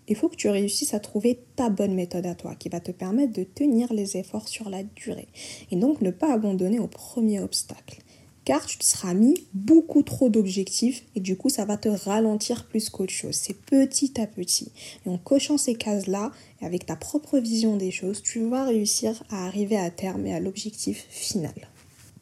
Il 0.06 0.16
faut 0.16 0.28
que 0.28 0.37
tu 0.37 0.50
réussisses 0.50 0.92
à 0.92 1.00
trouver 1.00 1.40
ta 1.56 1.71
bonne 1.71 1.94
méthode 1.94 2.26
à 2.26 2.35
toi 2.35 2.54
qui 2.54 2.68
va 2.68 2.78
te 2.78 2.92
permettre 2.92 3.33
de 3.33 3.44
tenir 3.44 3.90
les 3.94 4.18
efforts 4.18 4.49
sur 4.49 4.68
la 4.68 4.83
durée 4.83 5.28
et 5.71 5.76
donc 5.76 6.02
ne 6.02 6.11
pas 6.11 6.30
abandonner 6.30 6.78
au 6.78 6.88
premier 6.88 7.40
obstacle 7.40 8.03
car 8.44 8.66
tu 8.66 8.78
te 8.78 8.84
seras 8.84 9.14
mis 9.14 9.34
beaucoup 9.54 10.02
trop 10.02 10.28
d'objectifs 10.28 11.04
et 11.14 11.20
du 11.20 11.36
coup 11.36 11.48
ça 11.48 11.64
va 11.64 11.76
te 11.76 11.88
ralentir 11.88 12.66
plus 12.66 12.90
qu'autre 12.90 13.12
chose. 13.12 13.34
C'est 13.34 13.56
petit 13.56 14.20
à 14.20 14.26
petit. 14.26 14.70
Et 15.06 15.08
en 15.08 15.18
cochant 15.18 15.58
ces 15.58 15.74
cases-là 15.74 16.30
et 16.60 16.66
avec 16.66 16.86
ta 16.86 16.96
propre 16.96 17.38
vision 17.38 17.76
des 17.76 17.90
choses, 17.90 18.22
tu 18.22 18.48
vas 18.48 18.64
réussir 18.64 19.22
à 19.30 19.46
arriver 19.46 19.76
à 19.76 19.90
terme 19.90 20.26
et 20.26 20.34
à 20.34 20.40
l'objectif 20.40 21.06
final. 21.08 21.54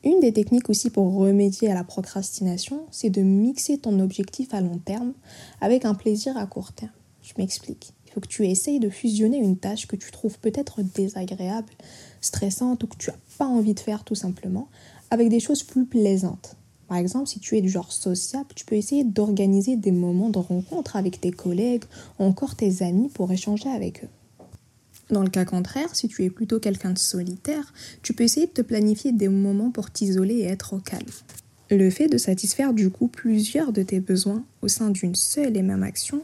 Une 0.05 0.21
des 0.21 0.33
techniques 0.33 0.69
aussi 0.69 0.91
pour 0.91 1.15
remédier 1.15 1.71
à 1.71 1.75
la 1.75 1.85
procrastination, 1.85 2.87
c'est 2.91 3.11
de 3.11 3.23
mixer 3.23 3.79
ton 3.79 4.01
objectif 4.01 4.53
à 4.53 4.61
long 4.61 4.79
terme 4.79 5.13
avec 5.61 5.85
un 5.85 5.95
plaisir 5.95 6.37
à 6.37 6.47
court 6.47 6.73
terme. 6.73 6.91
Je 7.23 7.33
m'explique. 7.39 7.93
Il 8.07 8.13
faut 8.13 8.21
que 8.21 8.27
tu 8.27 8.47
essayes 8.47 8.81
de 8.81 8.91
fusionner 8.91 9.39
une 9.39 9.57
tâche 9.57 9.87
que 9.87 9.97
tu 9.97 10.11
trouves 10.11 10.39
peut-être 10.39 10.83
désagréable, 10.83 11.73
stressante 12.21 12.83
ou 12.83 12.87
que 12.89 12.97
tu 12.97 13.11
n'as 13.11 13.17
pas 13.39 13.47
envie 13.47 13.75
de 13.75 13.81
faire 13.81 14.05
tout 14.05 14.17
simplement 14.17 14.69
avec 15.13 15.29
des 15.29 15.41
choses 15.41 15.63
plus 15.63 15.85
plaisantes. 15.85 16.57
Par 16.89 16.97
exemple, 16.97 17.29
si 17.29 17.39
tu 17.39 17.55
es 17.59 17.61
du 17.61 17.69
genre 17.69 17.93
sociable, 17.93 18.49
tu 18.55 18.65
peux 18.65 18.77
essayer 18.77 19.05
d'organiser 19.05 19.77
des 19.77 19.93
moments 19.93 20.31
de 20.31 20.39
rencontre 20.39 20.97
avec 20.97 21.21
tes 21.21 21.31
collègues 21.31 21.85
ou 22.19 22.25
encore 22.25 22.57
tes 22.57 22.83
amis 22.83 23.11
pour 23.11 23.31
échanger 23.31 23.69
avec 23.69 24.05
eux. 24.05 24.09
Dans 25.11 25.23
le 25.23 25.29
cas 25.29 25.45
contraire, 25.45 25.95
si 25.95 26.09
tu 26.09 26.25
es 26.25 26.31
plutôt 26.31 26.61
quelqu'un 26.61 26.93
de 26.93 26.99
solitaire, 26.99 27.75
tu 28.01 28.15
peux 28.15 28.25
essayer 28.25 28.47
de 28.47 28.53
te 28.53 28.63
planifier 28.63 29.13
des 29.13 29.29
moments 29.29 29.71
pour 29.71 29.91
t'isoler 29.91 30.37
et 30.37 30.45
être 30.45 30.73
au 30.73 30.79
calme. 30.79 31.05
Le 31.71 31.91
fait 31.91 32.09
de 32.09 32.17
satisfaire 32.17 32.73
du 32.73 32.89
coup 32.89 33.09
plusieurs 33.09 33.75
de 33.75 33.83
tes 33.83 34.01
besoins 34.01 34.47
au 34.63 34.69
sein 34.69 34.89
d'une 34.89 35.15
seule 35.15 35.59
et 35.59 35.63
même 35.63 35.83
action 35.83 36.23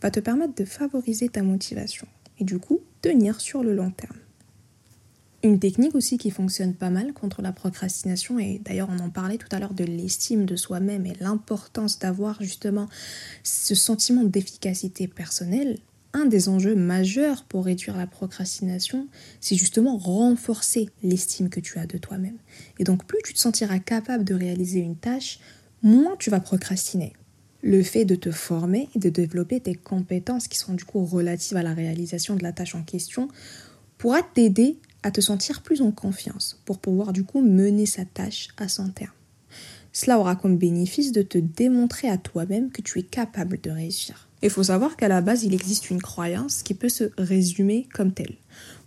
va 0.00 0.12
te 0.12 0.20
permettre 0.20 0.54
de 0.54 0.64
favoriser 0.64 1.28
ta 1.28 1.42
motivation 1.42 2.06
et 2.38 2.44
du 2.44 2.60
coup 2.60 2.78
tenir 3.02 3.40
sur 3.40 3.64
le 3.64 3.74
long 3.74 3.90
terme. 3.90 4.16
Une 5.44 5.60
technique 5.60 5.94
aussi 5.94 6.18
qui 6.18 6.30
fonctionne 6.30 6.74
pas 6.74 6.90
mal 6.90 7.12
contre 7.12 7.42
la 7.42 7.52
procrastination, 7.52 8.40
et 8.40 8.60
d'ailleurs 8.64 8.88
on 8.90 8.98
en 8.98 9.08
parlait 9.08 9.38
tout 9.38 9.46
à 9.52 9.60
l'heure 9.60 9.72
de 9.72 9.84
l'estime 9.84 10.46
de 10.46 10.56
soi-même 10.56 11.06
et 11.06 11.14
l'importance 11.20 12.00
d'avoir 12.00 12.42
justement 12.42 12.88
ce 13.44 13.76
sentiment 13.76 14.24
d'efficacité 14.24 15.06
personnelle, 15.06 15.78
un 16.12 16.24
des 16.24 16.48
enjeux 16.48 16.74
majeurs 16.74 17.44
pour 17.44 17.66
réduire 17.66 17.96
la 17.96 18.08
procrastination, 18.08 19.06
c'est 19.40 19.54
justement 19.54 19.96
renforcer 19.96 20.90
l'estime 21.04 21.50
que 21.50 21.60
tu 21.60 21.78
as 21.78 21.86
de 21.86 21.98
toi-même. 21.98 22.38
Et 22.80 22.84
donc 22.84 23.04
plus 23.04 23.20
tu 23.24 23.32
te 23.32 23.38
sentiras 23.38 23.78
capable 23.78 24.24
de 24.24 24.34
réaliser 24.34 24.80
une 24.80 24.96
tâche, 24.96 25.38
moins 25.82 26.16
tu 26.18 26.30
vas 26.30 26.40
procrastiner. 26.40 27.12
Le 27.62 27.84
fait 27.84 28.04
de 28.04 28.16
te 28.16 28.32
former 28.32 28.88
et 28.96 28.98
de 28.98 29.08
développer 29.08 29.60
tes 29.60 29.76
compétences 29.76 30.48
qui 30.48 30.58
sont 30.58 30.74
du 30.74 30.84
coup 30.84 31.04
relatives 31.04 31.56
à 31.56 31.62
la 31.62 31.74
réalisation 31.74 32.34
de 32.34 32.42
la 32.42 32.52
tâche 32.52 32.74
en 32.74 32.82
question 32.82 33.28
pourra 33.98 34.22
t'aider 34.22 34.78
à 35.02 35.10
te 35.10 35.20
sentir 35.20 35.62
plus 35.62 35.82
en 35.82 35.90
confiance 35.90 36.60
pour 36.64 36.78
pouvoir 36.78 37.12
du 37.12 37.24
coup 37.24 37.40
mener 37.40 37.86
sa 37.86 38.04
tâche 38.04 38.48
à 38.56 38.68
son 38.68 38.90
terme. 38.90 39.12
Cela 39.92 40.18
aura 40.18 40.36
comme 40.36 40.58
bénéfice 40.58 41.12
de 41.12 41.22
te 41.22 41.38
démontrer 41.38 42.08
à 42.08 42.18
toi-même 42.18 42.70
que 42.70 42.82
tu 42.82 42.98
es 42.98 43.02
capable 43.02 43.60
de 43.60 43.70
réussir. 43.70 44.28
Il 44.42 44.50
faut 44.50 44.62
savoir 44.62 44.96
qu'à 44.96 45.08
la 45.08 45.20
base, 45.20 45.44
il 45.44 45.54
existe 45.54 45.90
une 45.90 46.02
croyance 46.02 46.62
qui 46.62 46.74
peut 46.74 46.88
se 46.88 47.10
résumer 47.18 47.88
comme 47.92 48.12
telle. 48.12 48.36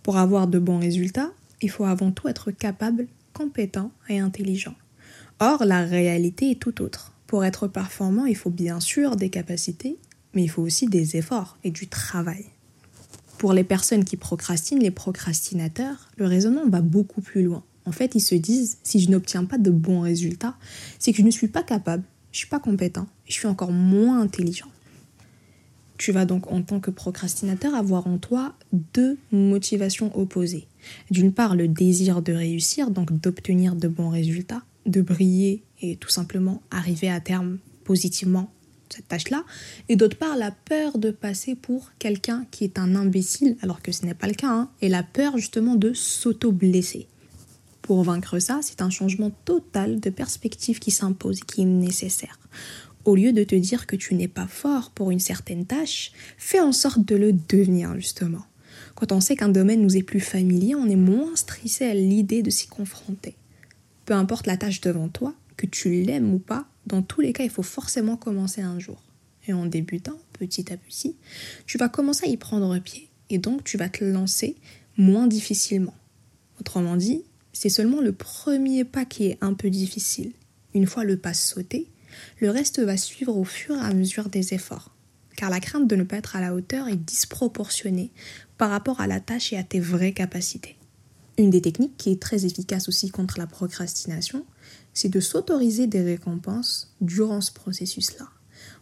Pour 0.04 0.18
avoir 0.18 0.48
de 0.48 0.60
bons 0.60 0.80
résultats, 0.80 1.32
il 1.62 1.70
faut 1.70 1.86
avant 1.86 2.12
tout 2.12 2.28
être 2.28 2.52
capable, 2.52 3.08
compétent 3.34 3.92
et 4.08 4.20
intelligent. 4.20 4.76
Or, 5.40 5.66
la 5.66 5.84
réalité 5.84 6.52
est 6.52 6.60
tout 6.60 6.82
autre. 6.82 7.14
Pour 7.28 7.44
être 7.44 7.68
performant, 7.68 8.26
il 8.26 8.36
faut 8.36 8.50
bien 8.50 8.80
sûr 8.80 9.16
des 9.16 9.30
capacités, 9.30 9.98
mais 10.34 10.44
il 10.44 10.50
faut 10.50 10.62
aussi 10.62 10.88
des 10.88 11.18
efforts 11.18 11.58
et 11.64 11.72
du 11.72 11.88
travail. 11.88 12.46
Pour 13.42 13.54
les 13.54 13.64
personnes 13.64 14.06
qui 14.06 14.18
procrastinent, 14.18 14.84
les 14.84 14.92
procrastinateurs, 14.92 16.12
le 16.16 16.28
raisonnement 16.28 16.70
va 16.70 16.82
beaucoup 16.82 17.22
plus 17.22 17.42
loin. 17.42 17.64
En 17.86 17.92
fait, 17.92 18.14
ils 18.14 18.22
se 18.22 18.36
disent, 18.36 18.78
si 18.84 19.00
je 19.00 19.10
n'obtiens 19.10 19.46
pas 19.46 19.58
de 19.58 19.72
bons 19.72 20.02
résultats, 20.02 20.54
c'est 21.00 21.12
que 21.12 21.18
je 21.18 21.24
ne 21.24 21.32
suis 21.32 21.48
pas 21.48 21.64
capable, 21.64 22.04
je 22.32 22.36
ne 22.36 22.38
suis 22.38 22.48
pas 22.48 22.60
compétent, 22.60 23.08
je 23.26 23.34
suis 23.34 23.48
encore 23.48 23.72
moins 23.72 24.22
intelligent. 24.22 24.68
Tu 25.98 26.12
vas 26.12 26.26
donc 26.26 26.52
en 26.52 26.62
tant 26.62 26.80
que 26.80 26.92
procrastinateur 26.92 27.74
avoir 27.74 28.06
en 28.06 28.20
toi 28.20 28.54
deux 28.94 29.18
motivations 29.32 30.16
opposées. 30.16 30.68
D'une 31.10 31.34
part, 31.34 31.56
le 31.56 31.68
désir 31.68 32.22
de 32.22 32.34
réussir, 32.34 32.92
donc 32.92 33.12
d'obtenir 33.12 33.76
de 33.76 33.88
bons 33.88 34.10
résultats, 34.10 34.62
de 34.86 35.02
briller 35.02 35.64
et 35.82 35.96
tout 35.96 36.10
simplement 36.10 36.62
arriver 36.70 37.10
à 37.10 37.20
terme 37.20 37.58
positivement 37.86 38.52
cette 38.94 39.08
tâche-là, 39.08 39.44
et 39.90 39.96
d'autre 39.96 40.18
part 40.18 40.38
la 40.38 40.52
peur 40.52 40.98
de 40.98 41.12
passer 41.12 41.56
pour 41.56 41.92
quelqu'un 42.00 42.46
qui 42.52 42.64
est 42.64 42.80
un 42.80 42.96
imbécile, 42.96 43.58
alors 43.62 43.82
que 43.82 43.92
ce 43.92 44.06
n'est 44.06 44.14
pas 44.14 44.28
le 44.28 44.34
cas, 44.34 44.50
hein, 44.50 44.70
et 44.82 44.90
la 44.90 45.04
peur 45.04 45.38
justement 45.38 45.76
de 45.76 45.94
s'auto-blesser. 45.94 47.08
Pour 47.82 48.04
vaincre 48.04 48.40
ça, 48.40 48.60
c'est 48.62 48.82
un 48.82 48.90
changement 48.90 49.32
total 49.46 50.00
de 50.00 50.10
perspective 50.10 50.80
qui 50.80 50.92
s'impose 50.92 51.40
et 51.40 51.46
qui 51.46 51.62
est 51.62 51.66
nécessaire. 51.66 52.40
Au 53.04 53.16
lieu 53.16 53.34
de 53.34 53.44
te 53.44 53.56
dire 53.56 53.88
que 53.88 53.96
tu 53.96 54.14
n'es 54.14 54.28
pas 54.28 54.48
fort 54.48 54.92
pour 54.92 55.10
une 55.10 55.20
certaine 55.20 55.66
tâche, 55.66 56.12
fais 56.38 56.60
en 56.60 56.72
sorte 56.72 57.04
de 57.04 57.16
le 57.16 57.34
devenir 57.34 57.96
justement. 57.96 58.46
Quand 58.94 59.12
on 59.12 59.20
sait 59.20 59.36
qu'un 59.36 59.50
domaine 59.50 59.82
nous 59.82 59.98
est 59.98 60.04
plus 60.04 60.20
familier, 60.20 60.76
on 60.76 60.88
est 60.88 60.96
moins 60.96 61.36
stressé 61.36 61.86
à 61.86 61.96
l'idée 61.96 62.44
de 62.44 62.52
s'y 62.52 62.68
confronter. 62.68 63.36
Peu 64.06 64.14
importe 64.14 64.46
la 64.46 64.58
tâche 64.58 64.82
devant 64.82 65.08
toi, 65.08 65.34
que 65.58 65.66
tu 65.66 66.04
l'aimes 66.04 66.34
ou 66.34 66.40
pas, 66.40 66.68
dans 66.86 67.02
tous 67.02 67.22
les 67.22 67.34
cas, 67.34 67.44
il 67.44 67.50
faut 67.50 67.64
forcément 67.64 68.18
commencer 68.18 68.62
un 68.62 68.80
jour. 68.80 69.02
Et 69.48 69.54
en 69.54 69.66
débutant, 69.66 70.18
petit 70.34 70.72
à 70.72 70.78
petit, 70.78 71.16
tu 71.66 71.78
vas 71.78 71.90
commencer 71.90 72.26
à 72.26 72.30
y 72.30 72.38
prendre 72.38 72.78
pied. 72.80 73.10
Et 73.30 73.38
donc, 73.38 73.64
tu 73.64 73.78
vas 73.78 73.90
te 73.90 74.04
lancer 74.04 74.56
moins 74.98 75.28
difficilement. 75.28 75.96
Autrement 76.60 76.96
dit, 76.96 77.24
c'est 77.54 77.70
seulement 77.70 78.02
le 78.02 78.12
premier 78.12 78.84
pas 78.84 79.06
qui 79.06 79.26
est 79.26 79.38
un 79.42 79.54
peu 79.54 79.70
difficile. 79.70 80.32
Une 80.74 80.88
fois 80.88 81.04
le 81.04 81.18
pas 81.18 81.34
sauté, 81.34 81.88
le 82.40 82.50
reste 82.50 82.80
va 82.80 82.98
suivre 82.98 83.36
au 83.36 83.44
fur 83.44 83.76
et 83.76 83.80
à 83.80 83.94
mesure 83.94 84.30
des 84.30 84.54
efforts. 84.54 84.96
Car 85.36 85.50
la 85.50 85.60
crainte 85.60 85.88
de 85.88 85.96
ne 85.96 86.04
pas 86.04 86.18
être 86.18 86.36
à 86.36 86.42
la 86.42 86.54
hauteur 86.54 86.88
est 86.88 86.98
disproportionnée 86.98 88.12
par 88.58 88.70
rapport 88.70 89.02
à 89.02 89.08
la 89.08 89.20
tâche 89.20 89.54
et 89.54 89.58
à 89.58 89.64
tes 89.64 89.80
vraies 89.80 90.14
capacités. 90.14 90.78
Une 91.38 91.50
des 91.50 91.62
techniques 91.62 91.98
qui 91.98 92.12
est 92.12 92.22
très 92.22 92.46
efficace 92.46 92.90
aussi 92.90 93.10
contre 93.10 93.40
la 93.40 93.48
procrastination, 93.48 94.46
c'est 94.94 95.10
de 95.10 95.20
s'autoriser 95.20 95.88
des 95.88 96.02
récompenses 96.02 96.94
durant 97.02 97.42
ce 97.42 97.52
processus-là. 97.52 98.26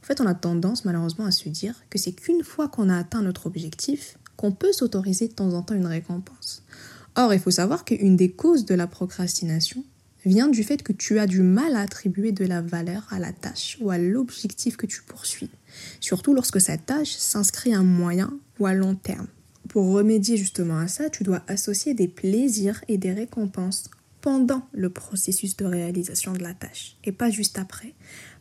En 0.02 0.06
fait, 0.06 0.22
on 0.22 0.26
a 0.26 0.34
tendance 0.34 0.86
malheureusement 0.86 1.26
à 1.26 1.32
se 1.32 1.50
dire 1.50 1.76
que 1.90 2.00
c'est 2.00 2.14
qu'une 2.14 2.44
fois 2.44 2.68
qu'on 2.68 2.90
a 2.90 2.98
atteint 2.98 3.22
notre 3.22 3.46
objectif 3.46 4.18
qu'on 4.36 4.52
peut 4.52 4.72
s'autoriser 4.72 5.28
de 5.28 5.34
temps 5.34 5.54
en 5.54 5.62
temps 5.62 5.76
une 5.76 5.86
récompense. 5.86 6.64
Or, 7.16 7.34
il 7.34 7.40
faut 7.40 7.52
savoir 7.52 7.84
qu'une 7.84 8.16
des 8.16 8.32
causes 8.32 8.66
de 8.66 8.74
la 8.74 8.88
procrastination 8.88 9.84
vient 10.26 10.48
du 10.48 10.64
fait 10.64 10.82
que 10.84 10.94
tu 10.94 11.20
as 11.20 11.28
du 11.28 11.42
mal 11.42 11.76
à 11.76 11.82
attribuer 11.82 12.32
de 12.32 12.46
la 12.46 12.62
valeur 12.62 13.06
à 13.12 13.20
la 13.20 13.34
tâche 13.34 13.78
ou 13.82 13.90
à 13.90 13.98
l'objectif 13.98 14.78
que 14.78 14.86
tu 14.86 15.04
poursuis, 15.04 15.50
surtout 16.00 16.34
lorsque 16.34 16.62
cette 16.62 16.86
tâche 16.86 17.12
s'inscrit 17.12 17.74
à 17.74 17.82
moyen 17.82 18.34
ou 18.60 18.66
à 18.66 18.74
long 18.74 18.96
terme. 18.96 19.28
Pour 19.68 19.92
remédier 19.92 20.38
justement 20.38 20.78
à 20.78 20.88
ça, 20.88 21.10
tu 21.10 21.24
dois 21.24 21.44
associer 21.48 21.94
des 21.94 22.08
plaisirs 22.08 22.82
et 22.88 22.98
des 22.98 23.14
récompenses 23.14 23.90
pendant 24.22 24.68
le 24.72 24.90
processus 24.90 25.56
de 25.58 25.66
réalisation 25.66 26.34
de 26.34 26.44
la 26.44 26.54
tâche 26.54 26.98
et 27.04 27.12
pas 27.12 27.30
juste 27.30 27.58
après. 27.58 27.94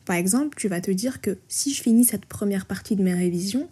Par 0.04 0.16
exemple, 0.16 0.56
tu 0.56 0.68
vas 0.68 0.80
te 0.80 0.90
dire 0.90 1.20
que 1.20 1.38
si 1.48 1.74
je 1.74 1.82
finis 1.82 2.04
cette 2.04 2.26
première 2.26 2.66
partie 2.66 2.96
de 2.96 3.02
mes 3.02 3.14
révisions, 3.14 3.68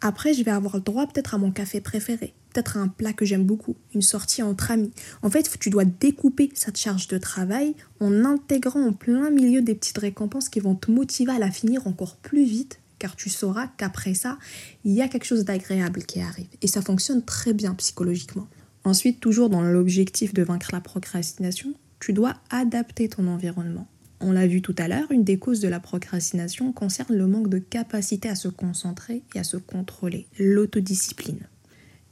après 0.00 0.34
je 0.34 0.42
vais 0.42 0.50
avoir 0.50 0.76
le 0.76 0.82
droit 0.82 1.06
peut-être 1.06 1.34
à 1.34 1.38
mon 1.38 1.50
café 1.50 1.80
préféré, 1.80 2.34
peut-être 2.52 2.76
à 2.76 2.80
un 2.80 2.88
plat 2.88 3.12
que 3.12 3.24
j'aime 3.24 3.44
beaucoup, 3.44 3.76
une 3.94 4.02
sortie 4.02 4.42
entre 4.42 4.70
amis. 4.70 4.92
En 5.22 5.30
fait, 5.30 5.50
tu 5.58 5.70
dois 5.70 5.84
découper 5.84 6.50
cette 6.54 6.78
charge 6.78 7.08
de 7.08 7.18
travail 7.18 7.74
en 8.00 8.24
intégrant 8.24 8.86
en 8.86 8.92
plein 8.92 9.30
milieu 9.30 9.62
des 9.62 9.74
petites 9.74 9.98
récompenses 9.98 10.48
qui 10.48 10.60
vont 10.60 10.74
te 10.74 10.90
motiver 10.90 11.32
à 11.32 11.38
la 11.38 11.50
finir 11.50 11.86
encore 11.86 12.16
plus 12.16 12.44
vite 12.44 12.80
car 12.98 13.16
tu 13.16 13.28
sauras 13.28 13.68
qu'après 13.76 14.14
ça, 14.14 14.38
il 14.84 14.92
y 14.92 15.02
a 15.02 15.08
quelque 15.08 15.26
chose 15.26 15.44
d'agréable 15.44 16.04
qui 16.04 16.20
arrive. 16.20 16.46
Et 16.62 16.66
ça 16.66 16.80
fonctionne 16.80 17.22
très 17.22 17.52
bien 17.52 17.74
psychologiquement. 17.74 18.46
Ensuite, 18.84 19.20
toujours 19.20 19.48
dans 19.48 19.62
l'objectif 19.62 20.34
de 20.34 20.42
vaincre 20.42 20.70
la 20.72 20.80
procrastination, 20.80 21.72
tu 22.00 22.12
dois 22.12 22.36
adapter 22.50 23.08
ton 23.08 23.26
environnement. 23.28 23.88
On 24.20 24.32
l'a 24.32 24.46
vu 24.46 24.62
tout 24.62 24.74
à 24.78 24.88
l'heure, 24.88 25.10
une 25.10 25.24
des 25.24 25.38
causes 25.38 25.60
de 25.60 25.68
la 25.68 25.80
procrastination 25.80 26.72
concerne 26.72 27.16
le 27.16 27.26
manque 27.26 27.48
de 27.48 27.58
capacité 27.58 28.28
à 28.28 28.34
se 28.34 28.48
concentrer 28.48 29.22
et 29.34 29.38
à 29.38 29.44
se 29.44 29.56
contrôler, 29.56 30.26
l'autodiscipline. 30.38 31.48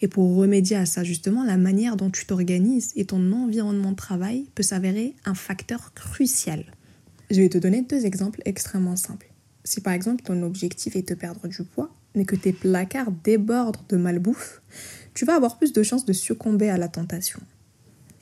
Et 0.01 0.09
pour 0.09 0.35
remédier 0.35 0.77
à 0.77 0.87
ça, 0.87 1.05
justement, 1.05 1.45
la 1.45 1.57
manière 1.57 1.97
dont 1.97 2.11
tu 2.11 2.27
t'organises 2.27 2.93
et 2.97 3.05
ton 3.05 3.33
environnement 3.33 3.93
de 3.93 3.97
travail 3.97 4.47
peut 4.55 4.65
s'avérer 4.65 5.15
un 5.25 5.35
facteur 5.35 5.95
crucial. 5.95 6.65
Je 7.31 7.41
vais 7.41 7.49
te 7.49 7.59
donner 7.59 7.83
deux 7.83 8.05
exemples 8.05 8.43
extrêmement 8.45 8.97
simples. 8.97 9.33
Si 9.65 9.81
par 9.81 9.93
exemple 9.93 10.25
ton 10.25 10.43
objectif 10.43 10.97
est 10.97 11.09
de 11.09 11.15
perdre 11.15 11.47
du 11.47 11.63
poids, 11.63 11.95
mais 12.15 12.25
que 12.25 12.37
tes 12.37 12.53
placards 12.53 13.13
débordent 13.25 13.81
de 13.89 13.97
malbouffe, 13.97 14.61
tu 15.15 15.25
vas 15.25 15.35
avoir 15.35 15.59
plus 15.59 15.73
de 15.73 15.83
chances 15.83 16.05
de 16.05 16.13
succomber 16.13 16.69
à 16.69 16.79
la 16.79 16.89
tentation. 16.89 17.41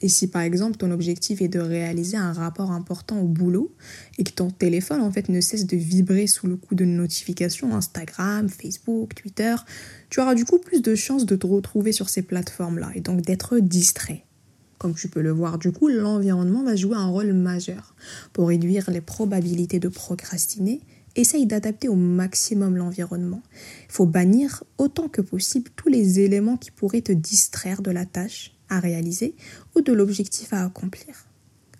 Et 0.02 0.08
si 0.08 0.28
par 0.28 0.42
exemple 0.42 0.78
ton 0.78 0.90
objectif 0.90 1.42
est 1.42 1.48
de 1.48 1.60
réaliser 1.60 2.16
un 2.16 2.32
rapport 2.32 2.70
important 2.70 3.20
au 3.20 3.26
boulot 3.26 3.74
et 4.16 4.24
que 4.24 4.30
ton 4.30 4.50
téléphone 4.50 5.02
en 5.02 5.10
fait 5.10 5.28
ne 5.28 5.40
cesse 5.40 5.66
de 5.66 5.76
vibrer 5.76 6.26
sous 6.26 6.46
le 6.46 6.56
coup 6.56 6.74
de 6.74 6.86
notifications 6.86 7.74
Instagram, 7.74 8.48
Facebook, 8.48 9.14
Twitter, 9.14 9.54
tu 10.08 10.20
auras 10.20 10.34
du 10.34 10.46
coup 10.46 10.58
plus 10.58 10.80
de 10.80 10.94
chances 10.94 11.26
de 11.26 11.36
te 11.36 11.46
retrouver 11.46 11.92
sur 11.92 12.08
ces 12.08 12.22
plateformes-là 12.22 12.92
et 12.94 13.00
donc 13.00 13.20
d'être 13.22 13.58
distrait. 13.58 14.24
Comme 14.78 14.94
tu 14.94 15.08
peux 15.08 15.20
le 15.20 15.30
voir, 15.30 15.58
du 15.58 15.72
coup, 15.72 15.88
l'environnement 15.88 16.62
va 16.62 16.74
jouer 16.74 16.96
un 16.96 17.08
rôle 17.08 17.34
majeur 17.34 17.94
pour 18.32 18.48
réduire 18.48 18.90
les 18.90 19.02
probabilités 19.02 19.78
de 19.78 19.88
procrastiner 19.88 20.80
essaye 21.16 21.46
d'adapter 21.46 21.88
au 21.88 21.96
maximum 21.96 22.76
l'environnement. 22.76 23.42
Il 23.88 23.92
faut 23.92 24.06
bannir 24.06 24.64
autant 24.78 25.08
que 25.08 25.20
possible 25.20 25.70
tous 25.76 25.88
les 25.88 26.20
éléments 26.20 26.56
qui 26.56 26.70
pourraient 26.70 27.00
te 27.00 27.12
distraire 27.12 27.82
de 27.82 27.90
la 27.90 28.06
tâche 28.06 28.52
à 28.68 28.80
réaliser 28.80 29.34
ou 29.76 29.80
de 29.80 29.92
l'objectif 29.92 30.52
à 30.52 30.64
accomplir. 30.64 31.26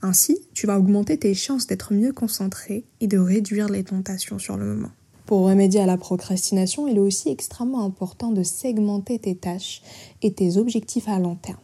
Ainsi, 0.02 0.38
tu 0.54 0.66
vas 0.66 0.78
augmenter 0.78 1.18
tes 1.18 1.34
chances 1.34 1.66
d'être 1.66 1.92
mieux 1.92 2.12
concentré 2.12 2.84
et 3.00 3.06
de 3.06 3.18
réduire 3.18 3.68
les 3.68 3.84
tentations 3.84 4.38
sur 4.38 4.56
le 4.56 4.64
moment. 4.64 4.90
Pour 5.26 5.42
remédier 5.42 5.80
à 5.80 5.86
la 5.86 5.98
procrastination, 5.98 6.88
il 6.88 6.96
est 6.96 7.00
aussi 7.00 7.28
extrêmement 7.28 7.84
important 7.84 8.32
de 8.32 8.42
segmenter 8.42 9.18
tes 9.18 9.36
tâches 9.36 9.82
et 10.22 10.32
tes 10.32 10.56
objectifs 10.56 11.06
à 11.06 11.18
long 11.18 11.36
terme. 11.36 11.60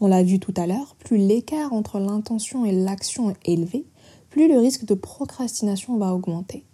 On 0.00 0.08
l'a 0.08 0.24
vu 0.24 0.40
tout 0.40 0.54
à 0.56 0.66
l'heure, 0.66 0.96
plus 0.96 1.18
l'écart 1.18 1.72
entre 1.72 2.00
l'intention 2.00 2.64
et 2.64 2.72
l'action 2.72 3.30
est 3.30 3.36
élevé, 3.44 3.86
plus 4.30 4.48
le 4.48 4.58
risque 4.58 4.84
de 4.84 4.94
procrastination 4.94 5.96
va 5.96 6.12
augmenter. 6.12 6.64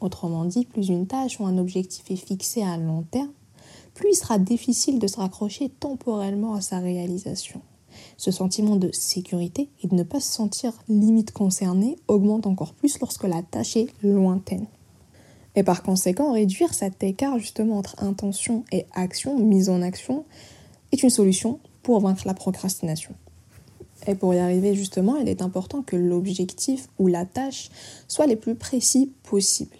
Autrement 0.00 0.44
dit, 0.44 0.66
plus 0.66 0.88
une 0.88 1.06
tâche 1.06 1.40
ou 1.40 1.46
un 1.46 1.56
objectif 1.56 2.10
est 2.10 2.16
fixé 2.16 2.62
à 2.62 2.76
long 2.76 3.02
terme, 3.10 3.32
plus 3.94 4.10
il 4.12 4.14
sera 4.14 4.38
difficile 4.38 4.98
de 4.98 5.06
se 5.06 5.16
raccrocher 5.16 5.70
temporellement 5.70 6.54
à 6.54 6.60
sa 6.60 6.78
réalisation. 6.78 7.62
Ce 8.18 8.30
sentiment 8.30 8.76
de 8.76 8.90
sécurité 8.92 9.70
et 9.82 9.86
de 9.86 9.94
ne 9.94 10.02
pas 10.02 10.20
se 10.20 10.30
sentir 10.30 10.74
limite 10.88 11.32
concerné 11.32 11.96
augmente 12.08 12.46
encore 12.46 12.74
plus 12.74 13.00
lorsque 13.00 13.24
la 13.24 13.42
tâche 13.42 13.76
est 13.76 13.88
lointaine. 14.02 14.66
Et 15.54 15.62
par 15.62 15.82
conséquent, 15.82 16.32
réduire 16.32 16.74
cet 16.74 17.02
écart 17.02 17.38
justement 17.38 17.78
entre 17.78 18.02
intention 18.02 18.64
et 18.70 18.84
action, 18.92 19.38
mise 19.38 19.70
en 19.70 19.80
action, 19.80 20.26
est 20.92 21.02
une 21.02 21.08
solution 21.08 21.58
pour 21.82 22.00
vaincre 22.00 22.26
la 22.26 22.34
procrastination. 22.34 23.14
Et 24.06 24.14
pour 24.14 24.34
y 24.34 24.38
arriver 24.38 24.74
justement, 24.74 25.16
il 25.16 25.30
est 25.30 25.40
important 25.40 25.80
que 25.80 25.96
l'objectif 25.96 26.88
ou 26.98 27.06
la 27.06 27.24
tâche 27.24 27.70
soit 28.08 28.26
les 28.26 28.36
plus 28.36 28.54
précis 28.54 29.10
possibles 29.22 29.78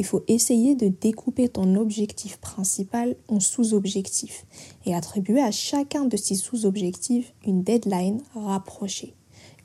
il 0.00 0.06
faut 0.06 0.24
essayer 0.28 0.74
de 0.74 0.88
découper 0.88 1.50
ton 1.50 1.74
objectif 1.74 2.38
principal 2.38 3.16
en 3.28 3.38
sous-objectifs 3.38 4.46
et 4.86 4.94
attribuer 4.94 5.42
à 5.42 5.50
chacun 5.50 6.06
de 6.06 6.16
ces 6.16 6.36
sous-objectifs 6.36 7.34
une 7.46 7.62
deadline 7.62 8.22
rapprochée, 8.34 9.14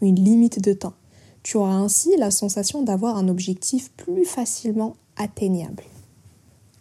une 0.02 0.22
limite 0.22 0.62
de 0.62 0.74
temps. 0.74 0.96
Tu 1.42 1.56
auras 1.56 1.76
ainsi 1.76 2.18
la 2.18 2.32
sensation 2.32 2.82
d'avoir 2.82 3.16
un 3.16 3.30
objectif 3.30 3.94
plus 3.94 4.26
facilement 4.26 4.98
atteignable. 5.16 5.86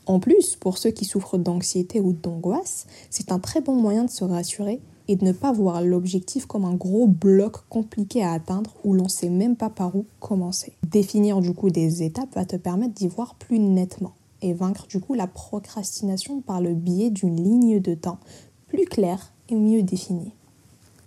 En 0.07 0.19
plus, 0.19 0.57
pour 0.57 0.77
ceux 0.77 0.90
qui 0.90 1.05
souffrent 1.05 1.38
d'anxiété 1.38 2.01
ou 2.01 2.12
d'angoisse, 2.12 2.88
c'est 3.09 3.31
un 3.31 3.38
très 3.38 3.61
bon 3.61 3.77
moyen 3.77 4.03
de 4.03 4.11
se 4.11 4.25
rassurer 4.25 4.81
et 5.09 5.17
de 5.17 5.25
ne 5.25 5.33
pas 5.33 5.53
voir 5.53 5.83
l'objectif 5.83 6.47
comme 6.47 6.64
un 6.64 6.75
gros 6.75 7.07
bloc 7.07 7.69
compliqué 7.69 8.23
à 8.23 8.33
atteindre 8.33 8.75
où 8.85 8.95
l'on 8.95 9.05
ne 9.05 9.09
sait 9.09 9.29
même 9.29 9.57
pas 9.57 9.71
par 9.71 9.95
où 9.97 10.07
commencer. 10.21 10.73
Définir 10.90 11.40
du 11.40 11.53
coup 11.53 11.71
des 11.71 12.03
étapes 12.03 12.35
va 12.35 12.45
te 12.45 12.57
permettre 12.57 12.95
d'y 12.95 13.09
voir 13.09 13.35
plus 13.35 13.59
nettement 13.59 14.14
et 14.43 14.53
vaincre 14.53 14.87
du 14.87 15.01
coup 15.01 15.14
la 15.14 15.27
procrastination 15.27 16.40
par 16.40 16.61
le 16.61 16.75
biais 16.75 17.11
d'une 17.11 17.43
ligne 17.43 17.81
de 17.81 17.95
temps 17.95 18.19
plus 18.67 18.85
claire 18.85 19.33
et 19.49 19.55
mieux 19.55 19.83
définie. 19.83 20.33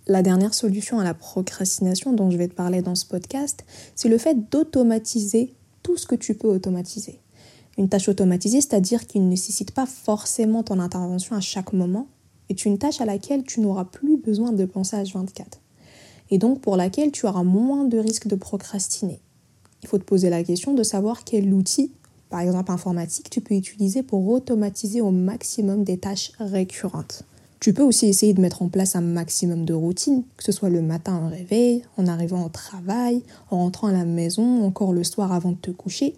La 0.06 0.22
dernière 0.22 0.54
solution 0.54 0.98
à 0.98 1.04
la 1.04 1.12
procrastination 1.12 2.12
dont 2.12 2.30
je 2.30 2.38
vais 2.38 2.48
te 2.48 2.54
parler 2.54 2.80
dans 2.80 2.94
ce 2.94 3.04
podcast, 3.04 3.64
c'est 3.94 4.08
le 4.08 4.16
fait 4.16 4.50
d'automatiser 4.50 5.54
tout 5.82 5.98
ce 5.98 6.06
que 6.06 6.14
tu 6.14 6.34
peux 6.34 6.48
automatiser. 6.48 7.20
Une 7.76 7.88
tâche 7.88 8.08
automatisée, 8.08 8.60
c'est-à-dire 8.60 9.06
qui 9.06 9.20
ne 9.20 9.28
nécessite 9.28 9.70
pas 9.72 9.86
forcément 9.86 10.62
ton 10.62 10.80
intervention 10.80 11.36
à 11.36 11.40
chaque 11.40 11.72
moment, 11.72 12.06
est 12.48 12.64
une 12.64 12.78
tâche 12.78 13.00
à 13.00 13.04
laquelle 13.04 13.44
tu 13.44 13.60
n'auras 13.60 13.84
plus 13.84 14.16
besoin 14.16 14.52
de 14.52 14.64
penser 14.64 14.96
à 14.96 15.04
24 15.04 15.60
et 16.30 16.38
donc 16.38 16.60
pour 16.60 16.76
laquelle 16.76 17.10
tu 17.10 17.26
auras 17.26 17.42
moins 17.42 17.84
de 17.84 17.98
risques 17.98 18.28
de 18.28 18.36
procrastiner. 18.36 19.20
Il 19.82 19.88
faut 19.88 19.98
te 19.98 20.04
poser 20.04 20.30
la 20.30 20.42
question 20.42 20.74
de 20.74 20.82
savoir 20.82 21.24
quel 21.24 21.52
outil, 21.54 21.92
par 22.30 22.40
exemple 22.40 22.70
informatique, 22.70 23.30
tu 23.30 23.40
peux 23.40 23.54
utiliser 23.54 24.02
pour 24.02 24.28
automatiser 24.28 25.00
au 25.00 25.10
maximum 25.10 25.84
des 25.84 25.98
tâches 25.98 26.32
récurrentes. 26.38 27.24
Tu 27.60 27.72
peux 27.72 27.82
aussi 27.82 28.06
essayer 28.06 28.34
de 28.34 28.40
mettre 28.40 28.62
en 28.62 28.68
place 28.68 28.94
un 28.94 29.00
maximum 29.00 29.64
de 29.64 29.74
routines, 29.74 30.22
que 30.36 30.44
ce 30.44 30.52
soit 30.52 30.68
le 30.68 30.82
matin 30.82 31.24
au 31.24 31.28
réveil, 31.28 31.82
en 31.96 32.06
arrivant 32.06 32.44
au 32.44 32.48
travail, 32.48 33.22
en 33.50 33.58
rentrant 33.58 33.88
à 33.88 33.92
la 33.92 34.04
maison, 34.04 34.64
encore 34.64 34.92
le 34.92 35.02
soir 35.02 35.32
avant 35.32 35.52
de 35.52 35.56
te 35.56 35.70
coucher. 35.70 36.14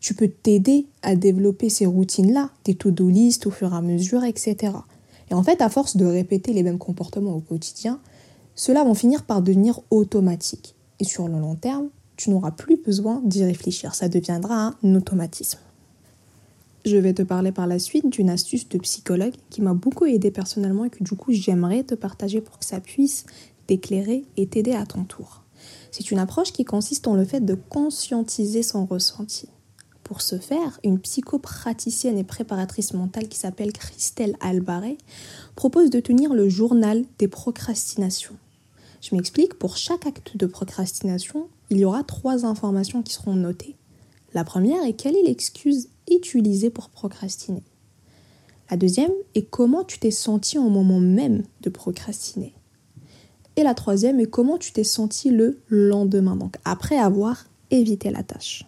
Tu 0.00 0.14
peux 0.14 0.28
t'aider 0.28 0.86
à 1.02 1.16
développer 1.16 1.70
ces 1.70 1.86
routines-là, 1.86 2.50
tes 2.64 2.74
to-do 2.74 3.08
list 3.08 3.46
au 3.46 3.50
fur 3.50 3.72
et 3.72 3.76
à 3.76 3.80
mesure, 3.80 4.24
etc. 4.24 4.72
Et 5.30 5.34
en 5.34 5.42
fait, 5.42 5.60
à 5.62 5.68
force 5.68 5.96
de 5.96 6.04
répéter 6.04 6.52
les 6.52 6.62
mêmes 6.62 6.78
comportements 6.78 7.34
au 7.34 7.40
quotidien, 7.40 8.00
ceux-là 8.54 8.84
vont 8.84 8.94
finir 8.94 9.24
par 9.24 9.42
devenir 9.42 9.80
automatiques. 9.90 10.74
Et 11.00 11.04
sur 11.04 11.28
le 11.28 11.38
long 11.38 11.54
terme, 11.54 11.88
tu 12.16 12.30
n'auras 12.30 12.50
plus 12.50 12.76
besoin 12.76 13.20
d'y 13.24 13.44
réfléchir. 13.44 13.94
Ça 13.94 14.08
deviendra 14.08 14.74
un 14.82 14.94
automatisme. 14.94 15.58
Je 16.84 16.96
vais 16.96 17.14
te 17.14 17.22
parler 17.22 17.52
par 17.52 17.66
la 17.66 17.78
suite 17.78 18.08
d'une 18.08 18.28
astuce 18.28 18.68
de 18.68 18.78
psychologue 18.78 19.34
qui 19.50 19.62
m'a 19.62 19.72
beaucoup 19.72 20.04
aidé 20.04 20.32
personnellement 20.32 20.84
et 20.84 20.90
que 20.90 21.04
du 21.04 21.14
coup 21.14 21.32
j'aimerais 21.32 21.84
te 21.84 21.94
partager 21.94 22.40
pour 22.40 22.58
que 22.58 22.64
ça 22.64 22.80
puisse 22.80 23.24
t'éclairer 23.68 24.24
et 24.36 24.48
t'aider 24.48 24.72
à 24.72 24.84
ton 24.84 25.04
tour. 25.04 25.44
C'est 25.92 26.10
une 26.10 26.18
approche 26.18 26.52
qui 26.52 26.64
consiste 26.64 27.06
en 27.06 27.14
le 27.14 27.24
fait 27.24 27.40
de 27.40 27.54
conscientiser 27.54 28.64
son 28.64 28.84
ressenti. 28.84 29.48
Pour 30.04 30.20
ce 30.20 30.38
faire, 30.38 30.80
une 30.84 30.98
psychopraticienne 30.98 32.18
et 32.18 32.24
préparatrice 32.24 32.92
mentale 32.92 33.28
qui 33.28 33.38
s'appelle 33.38 33.72
Christelle 33.72 34.36
Albaret 34.40 34.98
propose 35.54 35.90
de 35.90 36.00
tenir 36.00 36.34
le 36.34 36.48
journal 36.48 37.04
des 37.18 37.28
procrastinations. 37.28 38.36
Je 39.00 39.14
m'explique, 39.14 39.54
pour 39.54 39.76
chaque 39.76 40.06
acte 40.06 40.36
de 40.36 40.46
procrastination, 40.46 41.48
il 41.70 41.78
y 41.78 41.84
aura 41.84 42.04
trois 42.04 42.44
informations 42.44 43.02
qui 43.02 43.14
seront 43.14 43.34
notées. 43.34 43.76
La 44.34 44.44
première 44.44 44.84
est 44.84 44.94
quelle 44.94 45.16
est 45.16 45.22
l'excuse 45.22 45.88
utilisée 46.10 46.70
pour 46.70 46.88
procrastiner? 46.88 47.62
La 48.70 48.76
deuxième 48.76 49.12
est 49.34 49.42
comment 49.42 49.84
tu 49.84 49.98
t'es 49.98 50.10
senti 50.10 50.58
au 50.58 50.68
moment 50.68 51.00
même 51.00 51.42
de 51.60 51.70
procrastiner? 51.70 52.54
Et 53.56 53.62
la 53.62 53.74
troisième 53.74 54.18
est 54.20 54.30
comment 54.30 54.56
tu 54.56 54.72
t'es 54.72 54.84
senti 54.84 55.30
le 55.30 55.60
lendemain, 55.68 56.36
donc 56.36 56.56
après 56.64 56.96
avoir 56.96 57.44
évité 57.70 58.10
la 58.10 58.22
tâche. 58.22 58.64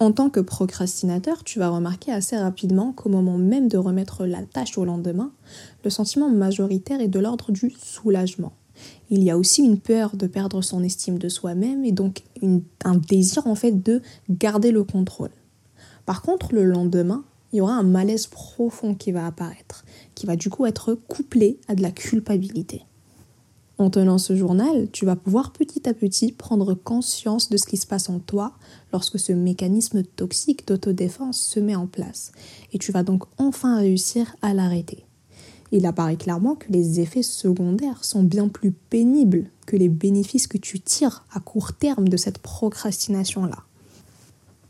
En 0.00 0.12
tant 0.12 0.30
que 0.30 0.38
procrastinateur, 0.38 1.42
tu 1.42 1.58
vas 1.58 1.70
remarquer 1.70 2.12
assez 2.12 2.36
rapidement 2.36 2.92
qu'au 2.92 3.08
moment 3.08 3.36
même 3.36 3.66
de 3.66 3.76
remettre 3.76 4.26
la 4.26 4.42
tâche 4.42 4.78
au 4.78 4.84
lendemain, 4.84 5.32
le 5.82 5.90
sentiment 5.90 6.30
majoritaire 6.30 7.00
est 7.00 7.08
de 7.08 7.18
l'ordre 7.18 7.50
du 7.50 7.74
soulagement. 7.76 8.52
Il 9.10 9.24
y 9.24 9.30
a 9.30 9.36
aussi 9.36 9.62
une 9.62 9.80
peur 9.80 10.14
de 10.14 10.28
perdre 10.28 10.62
son 10.62 10.84
estime 10.84 11.18
de 11.18 11.28
soi-même 11.28 11.84
et 11.84 11.90
donc 11.90 12.22
un 12.84 12.94
désir 12.94 13.48
en 13.48 13.56
fait 13.56 13.72
de 13.72 14.00
garder 14.30 14.70
le 14.70 14.84
contrôle. 14.84 15.32
Par 16.06 16.22
contre, 16.22 16.54
le 16.54 16.64
lendemain, 16.64 17.24
il 17.52 17.56
y 17.56 17.60
aura 17.60 17.74
un 17.74 17.82
malaise 17.82 18.28
profond 18.28 18.94
qui 18.94 19.10
va 19.10 19.26
apparaître, 19.26 19.84
qui 20.14 20.26
va 20.26 20.36
du 20.36 20.48
coup 20.48 20.64
être 20.66 20.94
couplé 20.94 21.58
à 21.66 21.74
de 21.74 21.82
la 21.82 21.90
culpabilité. 21.90 22.84
En 23.78 23.90
tenant 23.90 24.18
ce 24.18 24.34
journal, 24.34 24.88
tu 24.90 25.04
vas 25.06 25.14
pouvoir 25.14 25.52
petit 25.52 25.88
à 25.88 25.94
petit 25.94 26.32
prendre 26.32 26.74
conscience 26.74 27.48
de 27.48 27.56
ce 27.56 27.64
qui 27.64 27.76
se 27.76 27.86
passe 27.86 28.08
en 28.08 28.18
toi 28.18 28.54
lorsque 28.92 29.20
ce 29.20 29.32
mécanisme 29.32 30.02
toxique 30.02 30.66
d'autodéfense 30.66 31.40
se 31.40 31.60
met 31.60 31.76
en 31.76 31.86
place. 31.86 32.32
Et 32.72 32.78
tu 32.78 32.90
vas 32.90 33.04
donc 33.04 33.22
enfin 33.38 33.76
réussir 33.76 34.34
à 34.42 34.52
l'arrêter. 34.52 35.04
Il 35.70 35.86
apparaît 35.86 36.16
clairement 36.16 36.56
que 36.56 36.72
les 36.72 36.98
effets 36.98 37.22
secondaires 37.22 38.04
sont 38.04 38.24
bien 38.24 38.48
plus 38.48 38.72
pénibles 38.72 39.48
que 39.64 39.76
les 39.76 39.88
bénéfices 39.88 40.48
que 40.48 40.58
tu 40.58 40.80
tires 40.80 41.24
à 41.32 41.38
court 41.38 41.72
terme 41.72 42.08
de 42.08 42.16
cette 42.16 42.38
procrastination-là. 42.38 43.58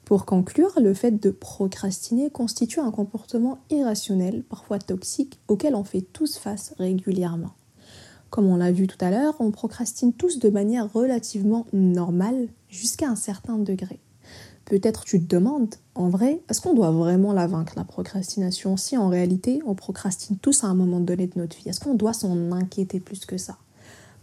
Pour 0.04 0.26
conclure, 0.26 0.72
le 0.82 0.92
fait 0.92 1.12
de 1.12 1.30
procrastiner 1.30 2.28
constitue 2.28 2.80
un 2.80 2.90
comportement 2.90 3.58
irrationnel, 3.70 4.42
parfois 4.42 4.78
toxique, 4.78 5.38
auquel 5.48 5.74
on 5.74 5.84
fait 5.84 6.02
tous 6.02 6.36
face 6.36 6.74
régulièrement. 6.78 7.54
Comme 8.30 8.46
on 8.46 8.56
l'a 8.56 8.72
vu 8.72 8.86
tout 8.86 9.02
à 9.02 9.10
l'heure, 9.10 9.34
on 9.40 9.50
procrastine 9.50 10.12
tous 10.12 10.38
de 10.38 10.50
manière 10.50 10.92
relativement 10.92 11.66
normale 11.72 12.48
jusqu'à 12.68 13.08
un 13.08 13.16
certain 13.16 13.58
degré. 13.58 14.00
Peut-être 14.66 15.04
tu 15.04 15.18
te 15.18 15.34
demandes, 15.34 15.74
en 15.94 16.10
vrai, 16.10 16.42
est-ce 16.50 16.60
qu'on 16.60 16.74
doit 16.74 16.90
vraiment 16.90 17.32
la 17.32 17.46
vaincre, 17.46 17.72
la 17.74 17.84
procrastination, 17.84 18.76
si 18.76 18.98
en 18.98 19.08
réalité 19.08 19.62
on 19.64 19.74
procrastine 19.74 20.36
tous 20.36 20.62
à 20.62 20.66
un 20.66 20.74
moment 20.74 21.00
donné 21.00 21.26
de 21.26 21.38
notre 21.38 21.56
vie? 21.56 21.70
Est-ce 21.70 21.80
qu'on 21.80 21.94
doit 21.94 22.12
s'en 22.12 22.52
inquiéter 22.52 23.00
plus 23.00 23.24
que 23.24 23.38
ça? 23.38 23.56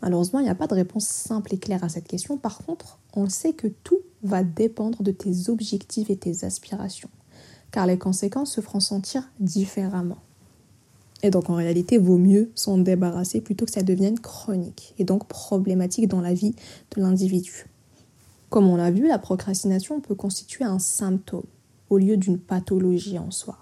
Malheureusement, 0.04 0.40
il 0.40 0.44
n'y 0.44 0.50
a 0.50 0.56
pas 0.56 0.68
de 0.68 0.76
réponse 0.76 1.08
simple 1.08 1.56
et 1.56 1.58
claire 1.58 1.84
à 1.84 1.90
cette 1.90 2.08
question. 2.08 2.38
Par 2.38 2.60
contre, 2.60 3.00
on 3.16 3.28
sait 3.28 3.54
que 3.54 3.66
tout 3.66 3.98
va 4.22 4.44
dépendre 4.44 5.02
de 5.02 5.12
tes 5.12 5.50
objectifs 5.50 6.12
et 6.12 6.18
tes 6.18 6.44
aspirations, 6.44 7.10
car 7.72 7.88
les 7.88 7.98
conséquences 7.98 8.52
se 8.52 8.62
feront 8.62 8.80
sentir 8.80 9.28
différemment. 9.40 10.18
Et 11.26 11.32
donc 11.32 11.50
en 11.50 11.56
réalité, 11.56 11.98
vaut 11.98 12.20
mieux 12.20 12.52
s'en 12.54 12.78
débarrasser 12.78 13.42
plutôt 13.42 13.66
que 13.66 13.72
ça 13.72 13.82
devienne 13.82 14.20
chronique 14.20 14.94
et 15.00 15.06
donc 15.06 15.28
problématique 15.28 16.08
dans 16.08 16.22
la 16.22 16.36
vie 16.36 16.54
de 16.96 17.02
l'individu. 17.02 17.66
Comme 18.52 18.68
on 18.68 18.76
l'a 18.76 18.92
vu, 18.92 19.08
la 19.08 19.18
procrastination 19.18 20.02
peut 20.02 20.14
constituer 20.14 20.66
un 20.66 20.78
symptôme 20.78 21.48
au 21.90 21.98
lieu 21.98 22.16
d'une 22.16 22.38
pathologie 22.38 23.18
en 23.18 23.32
soi, 23.32 23.58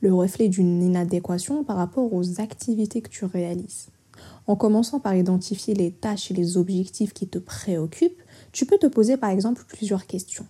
le 0.00 0.14
reflet 0.14 0.48
d'une 0.48 0.80
inadéquation 0.80 1.64
par 1.64 1.78
rapport 1.78 2.14
aux 2.14 2.40
activités 2.40 3.00
que 3.00 3.10
tu 3.10 3.24
réalises. 3.24 3.88
En 4.46 4.54
commençant 4.54 5.00
par 5.00 5.16
identifier 5.16 5.74
les 5.74 5.90
tâches 5.90 6.30
et 6.30 6.34
les 6.34 6.56
objectifs 6.56 7.12
qui 7.12 7.26
te 7.26 7.38
préoccupent, 7.38 8.22
tu 8.52 8.66
peux 8.66 8.78
te 8.78 8.86
poser 8.86 9.16
par 9.16 9.30
exemple 9.30 9.64
plusieurs 9.66 10.06
questions. 10.06 10.46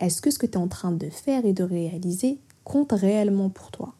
Est-ce 0.00 0.20
que 0.20 0.30
ce 0.30 0.38
que 0.38 0.44
tu 0.44 0.52
es 0.52 0.58
en 0.58 0.68
train 0.68 0.92
de 0.92 1.08
faire 1.08 1.46
et 1.46 1.54
de 1.54 1.64
réaliser 1.64 2.38
compte 2.64 2.92
réellement 2.92 3.48
pour 3.48 3.70
toi? 3.70 3.94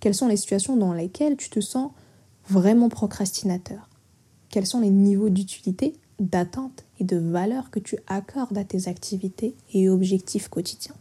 Quelles 0.00 0.14
sont 0.14 0.28
les 0.28 0.36
situations 0.36 0.76
dans 0.76 0.92
lesquelles 0.92 1.36
tu 1.36 1.50
te 1.50 1.60
sens 1.60 1.90
vraiment 2.48 2.88
procrastinateur? 2.88 3.88
Quels 4.50 4.66
sont 4.66 4.80
les 4.80 4.90
niveaux 4.90 5.28
d'utilité, 5.28 5.94
d'attente 6.20 6.84
et 7.00 7.04
de 7.04 7.16
valeur 7.16 7.70
que 7.70 7.80
tu 7.80 7.96
accordes 8.06 8.56
à 8.56 8.64
tes 8.64 8.88
activités 8.88 9.54
et 9.72 9.88
objectifs 9.88 10.48
quotidiens? 10.48 10.94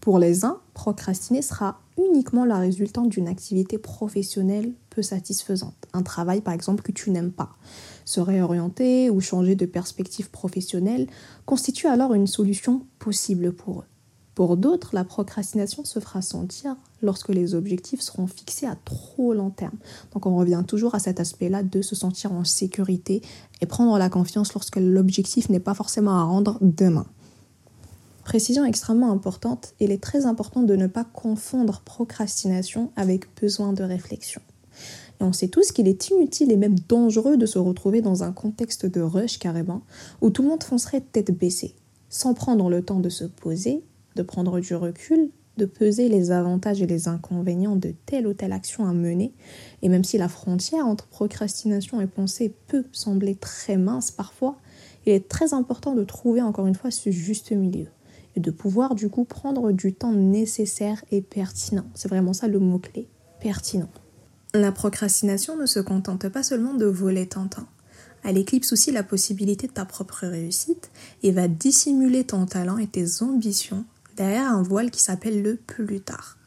Pour 0.00 0.18
les 0.18 0.44
uns, 0.44 0.60
procrastiner 0.74 1.40
sera 1.40 1.80
uniquement 1.96 2.44
la 2.44 2.58
résultante 2.58 3.08
d'une 3.08 3.28
activité 3.28 3.78
professionnelle 3.78 4.72
peu 4.90 5.00
satisfaisante. 5.00 5.74
Un 5.94 6.02
travail 6.02 6.42
par 6.42 6.52
exemple 6.52 6.82
que 6.82 6.92
tu 6.92 7.10
n'aimes 7.10 7.32
pas. 7.32 7.56
Se 8.04 8.20
réorienter 8.20 9.08
ou 9.08 9.20
changer 9.20 9.54
de 9.54 9.64
perspective 9.64 10.30
professionnelle 10.30 11.06
constitue 11.46 11.86
alors 11.86 12.12
une 12.12 12.26
solution 12.26 12.82
possible 12.98 13.52
pour 13.52 13.80
eux. 13.80 13.93
Pour 14.34 14.56
d'autres, 14.56 14.90
la 14.94 15.04
procrastination 15.04 15.84
se 15.84 16.00
fera 16.00 16.20
sentir 16.20 16.74
lorsque 17.02 17.28
les 17.28 17.54
objectifs 17.54 18.00
seront 18.00 18.26
fixés 18.26 18.66
à 18.66 18.76
trop 18.84 19.32
long 19.32 19.50
terme. 19.50 19.76
Donc 20.12 20.26
on 20.26 20.34
revient 20.34 20.64
toujours 20.66 20.96
à 20.96 20.98
cet 20.98 21.20
aspect-là 21.20 21.62
de 21.62 21.82
se 21.82 21.94
sentir 21.94 22.32
en 22.32 22.42
sécurité 22.42 23.22
et 23.60 23.66
prendre 23.66 23.96
la 23.96 24.08
confiance 24.08 24.52
lorsque 24.54 24.76
l'objectif 24.76 25.48
n'est 25.50 25.60
pas 25.60 25.74
forcément 25.74 26.18
à 26.18 26.24
rendre 26.24 26.58
demain. 26.60 27.06
Précision 28.24 28.64
extrêmement 28.64 29.12
importante, 29.12 29.74
il 29.80 29.92
est 29.92 30.02
très 30.02 30.26
important 30.26 30.62
de 30.62 30.74
ne 30.74 30.86
pas 30.86 31.04
confondre 31.04 31.82
procrastination 31.84 32.90
avec 32.96 33.26
besoin 33.40 33.72
de 33.72 33.84
réflexion. 33.84 34.40
Et 35.20 35.24
on 35.24 35.32
sait 35.32 35.48
tous 35.48 35.70
qu'il 35.70 35.86
est 35.86 36.08
inutile 36.08 36.50
et 36.50 36.56
même 36.56 36.78
dangereux 36.88 37.36
de 37.36 37.46
se 37.46 37.58
retrouver 37.58 38.00
dans 38.00 38.24
un 38.24 38.32
contexte 38.32 38.86
de 38.86 39.00
rush 39.00 39.38
carrément, 39.38 39.82
où 40.22 40.30
tout 40.30 40.42
le 40.42 40.48
monde 40.48 40.64
foncerait 40.64 41.02
tête 41.02 41.38
baissée, 41.38 41.76
sans 42.08 42.34
prendre 42.34 42.68
le 42.68 42.82
temps 42.82 42.98
de 42.98 43.10
se 43.10 43.24
poser 43.24 43.84
de 44.16 44.22
prendre 44.22 44.60
du 44.60 44.74
recul, 44.74 45.30
de 45.56 45.66
peser 45.66 46.08
les 46.08 46.30
avantages 46.30 46.82
et 46.82 46.86
les 46.86 47.08
inconvénients 47.08 47.76
de 47.76 47.94
telle 48.06 48.26
ou 48.26 48.34
telle 48.34 48.52
action 48.52 48.86
à 48.86 48.92
mener. 48.92 49.32
Et 49.82 49.88
même 49.88 50.04
si 50.04 50.18
la 50.18 50.28
frontière 50.28 50.86
entre 50.86 51.06
procrastination 51.06 52.00
et 52.00 52.06
pensée 52.06 52.54
peut 52.66 52.84
sembler 52.92 53.36
très 53.36 53.76
mince 53.76 54.10
parfois, 54.10 54.56
il 55.06 55.12
est 55.12 55.28
très 55.28 55.54
important 55.54 55.94
de 55.94 56.04
trouver 56.04 56.42
encore 56.42 56.66
une 56.66 56.74
fois 56.74 56.90
ce 56.90 57.10
juste 57.10 57.52
milieu 57.52 57.86
et 58.36 58.40
de 58.40 58.50
pouvoir 58.50 58.94
du 58.94 59.08
coup 59.08 59.24
prendre 59.24 59.70
du 59.70 59.94
temps 59.94 60.12
nécessaire 60.12 61.04
et 61.10 61.22
pertinent. 61.22 61.86
C'est 61.94 62.08
vraiment 62.08 62.32
ça 62.32 62.48
le 62.48 62.58
mot-clé, 62.58 63.08
pertinent. 63.40 63.90
La 64.54 64.72
procrastination 64.72 65.56
ne 65.56 65.66
se 65.66 65.80
contente 65.80 66.28
pas 66.28 66.42
seulement 66.42 66.74
de 66.74 66.86
voler 66.86 67.28
temps. 67.28 67.48
Elle 68.24 68.38
éclipse 68.38 68.72
aussi 68.72 68.90
la 68.90 69.02
possibilité 69.02 69.66
de 69.66 69.72
ta 69.72 69.84
propre 69.84 70.26
réussite 70.26 70.90
et 71.22 71.30
va 71.30 71.46
dissimuler 71.46 72.24
ton 72.24 72.46
talent 72.46 72.78
et 72.78 72.86
tes 72.86 73.22
ambitions 73.22 73.84
derrière 74.16 74.50
un 74.50 74.62
voile 74.62 74.90
qui 74.90 75.02
s'appelle 75.02 75.42
le 75.42 75.56
plus 75.56 76.00
tard. 76.00 76.38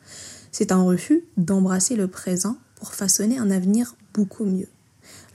C'est 0.52 0.72
un 0.72 0.82
refus 0.82 1.24
d'embrasser 1.38 1.96
le 1.96 2.08
présent 2.08 2.58
pour 2.76 2.94
façonner 2.94 3.38
un 3.38 3.52
avenir 3.52 3.96
beaucoup 4.14 4.46
mieux. 4.46 4.70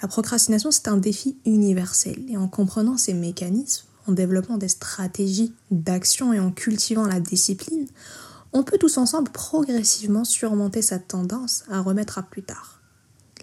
La 0.01 0.09
procrastination, 0.09 0.71
c'est 0.71 0.89
un 0.89 0.97
défi 0.97 1.37
universel 1.47 2.25
et 2.29 2.37
en 2.37 2.49
comprenant 2.49 2.97
ces 2.97 3.15
mécanismes, 3.15 3.87
en 4.07 4.13
développant 4.13 4.59
des 4.59 4.69
stratégies 4.69 5.55
d'action 5.71 6.33
et 6.33 6.41
en 6.41 6.51
cultivant 6.51 7.07
la 7.07 7.21
discipline, 7.21 7.87
on 8.53 8.65
peut 8.65 8.79
tous 8.79 8.99
ensemble 8.99 9.31
progressivement 9.31 10.25
surmonter 10.25 10.83
cette 10.83 11.09
tendance 11.09 11.65
à 11.71 11.81
remettre 11.81 12.19
à 12.19 12.23
plus 12.23 12.43
tard. 12.43 12.81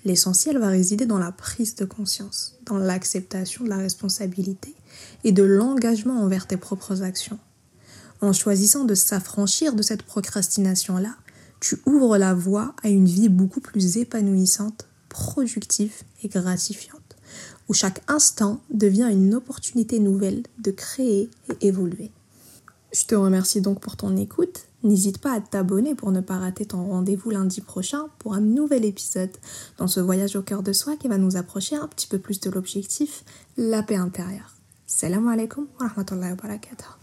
L'essentiel 0.06 0.58
va 0.58 0.68
résider 0.68 1.06
dans 1.06 1.18
la 1.18 1.32
prise 1.32 1.76
de 1.76 1.86
conscience, 1.86 2.58
dans 2.66 2.78
l'acceptation 2.78 3.64
de 3.64 3.70
la 3.70 3.78
responsabilité 3.78 4.76
et 5.24 5.32
de 5.32 5.44
l'engagement 5.44 6.22
envers 6.22 6.48
tes 6.48 6.58
propres 6.58 7.04
actions. 7.04 7.40
En 8.22 8.34
choisissant 8.34 8.84
de 8.84 8.96
s'affranchir 8.96 9.74
de 9.74 9.82
cette 9.82 10.04
procrastination-là, 10.04 11.16
tu 11.62 11.82
ouvres 11.86 12.18
la 12.18 12.34
voie 12.34 12.76
à 12.84 12.90
une 12.90 13.06
vie 13.06 13.30
beaucoup 13.30 13.62
plus 13.62 13.98
épanouissante, 13.98 14.88
productive 15.08 15.94
et 16.24 16.28
gratifiante, 16.28 17.16
où 17.70 17.74
chaque 17.74 18.02
instant 18.08 18.62
devient 18.72 19.10
une 19.10 19.36
opportunité 19.36 20.00
nouvelle 20.00 20.44
de 20.58 20.72
créer 20.72 21.30
et 21.50 21.68
évoluer. 21.68 22.12
Je 22.94 23.06
te 23.06 23.16
remercie 23.16 23.62
donc 23.62 23.80
pour 23.80 23.96
ton 23.96 24.18
écoute. 24.18 24.66
N'hésite 24.84 25.20
pas 25.20 25.34
à 25.34 25.42
t'abonner 25.42 25.94
pour 25.94 26.12
ne 26.12 26.22
pas 26.22 26.38
rater 26.38 26.66
ton 26.66 26.88
rendez-vous 26.88 27.30
lundi 27.30 27.62
prochain 27.62 28.08
pour 28.18 28.34
un 28.34 28.42
nouvel 28.42 28.86
épisode 28.86 29.36
dans 29.78 29.88
ce 29.88 30.00
voyage 30.00 30.36
au 30.36 30.42
cœur 30.42 30.64
de 30.64 30.74
soi 30.74 30.96
qui 30.96 31.08
va 31.08 31.18
nous 31.18 31.36
approcher 31.36 31.76
un 31.76 31.88
petit 31.88 32.08
peu 32.08 32.18
plus 32.18 32.40
de 32.40 32.50
l'objectif, 32.50 33.24
la 33.58 33.84
paix 33.84 33.98
intérieure. 33.98 34.56
Salam 34.88 35.28
alaikum 35.28 35.68
wa 35.80 35.88
rahmatullahi 35.88 36.32
wa 36.32 36.38
barakatuh. 36.38 36.99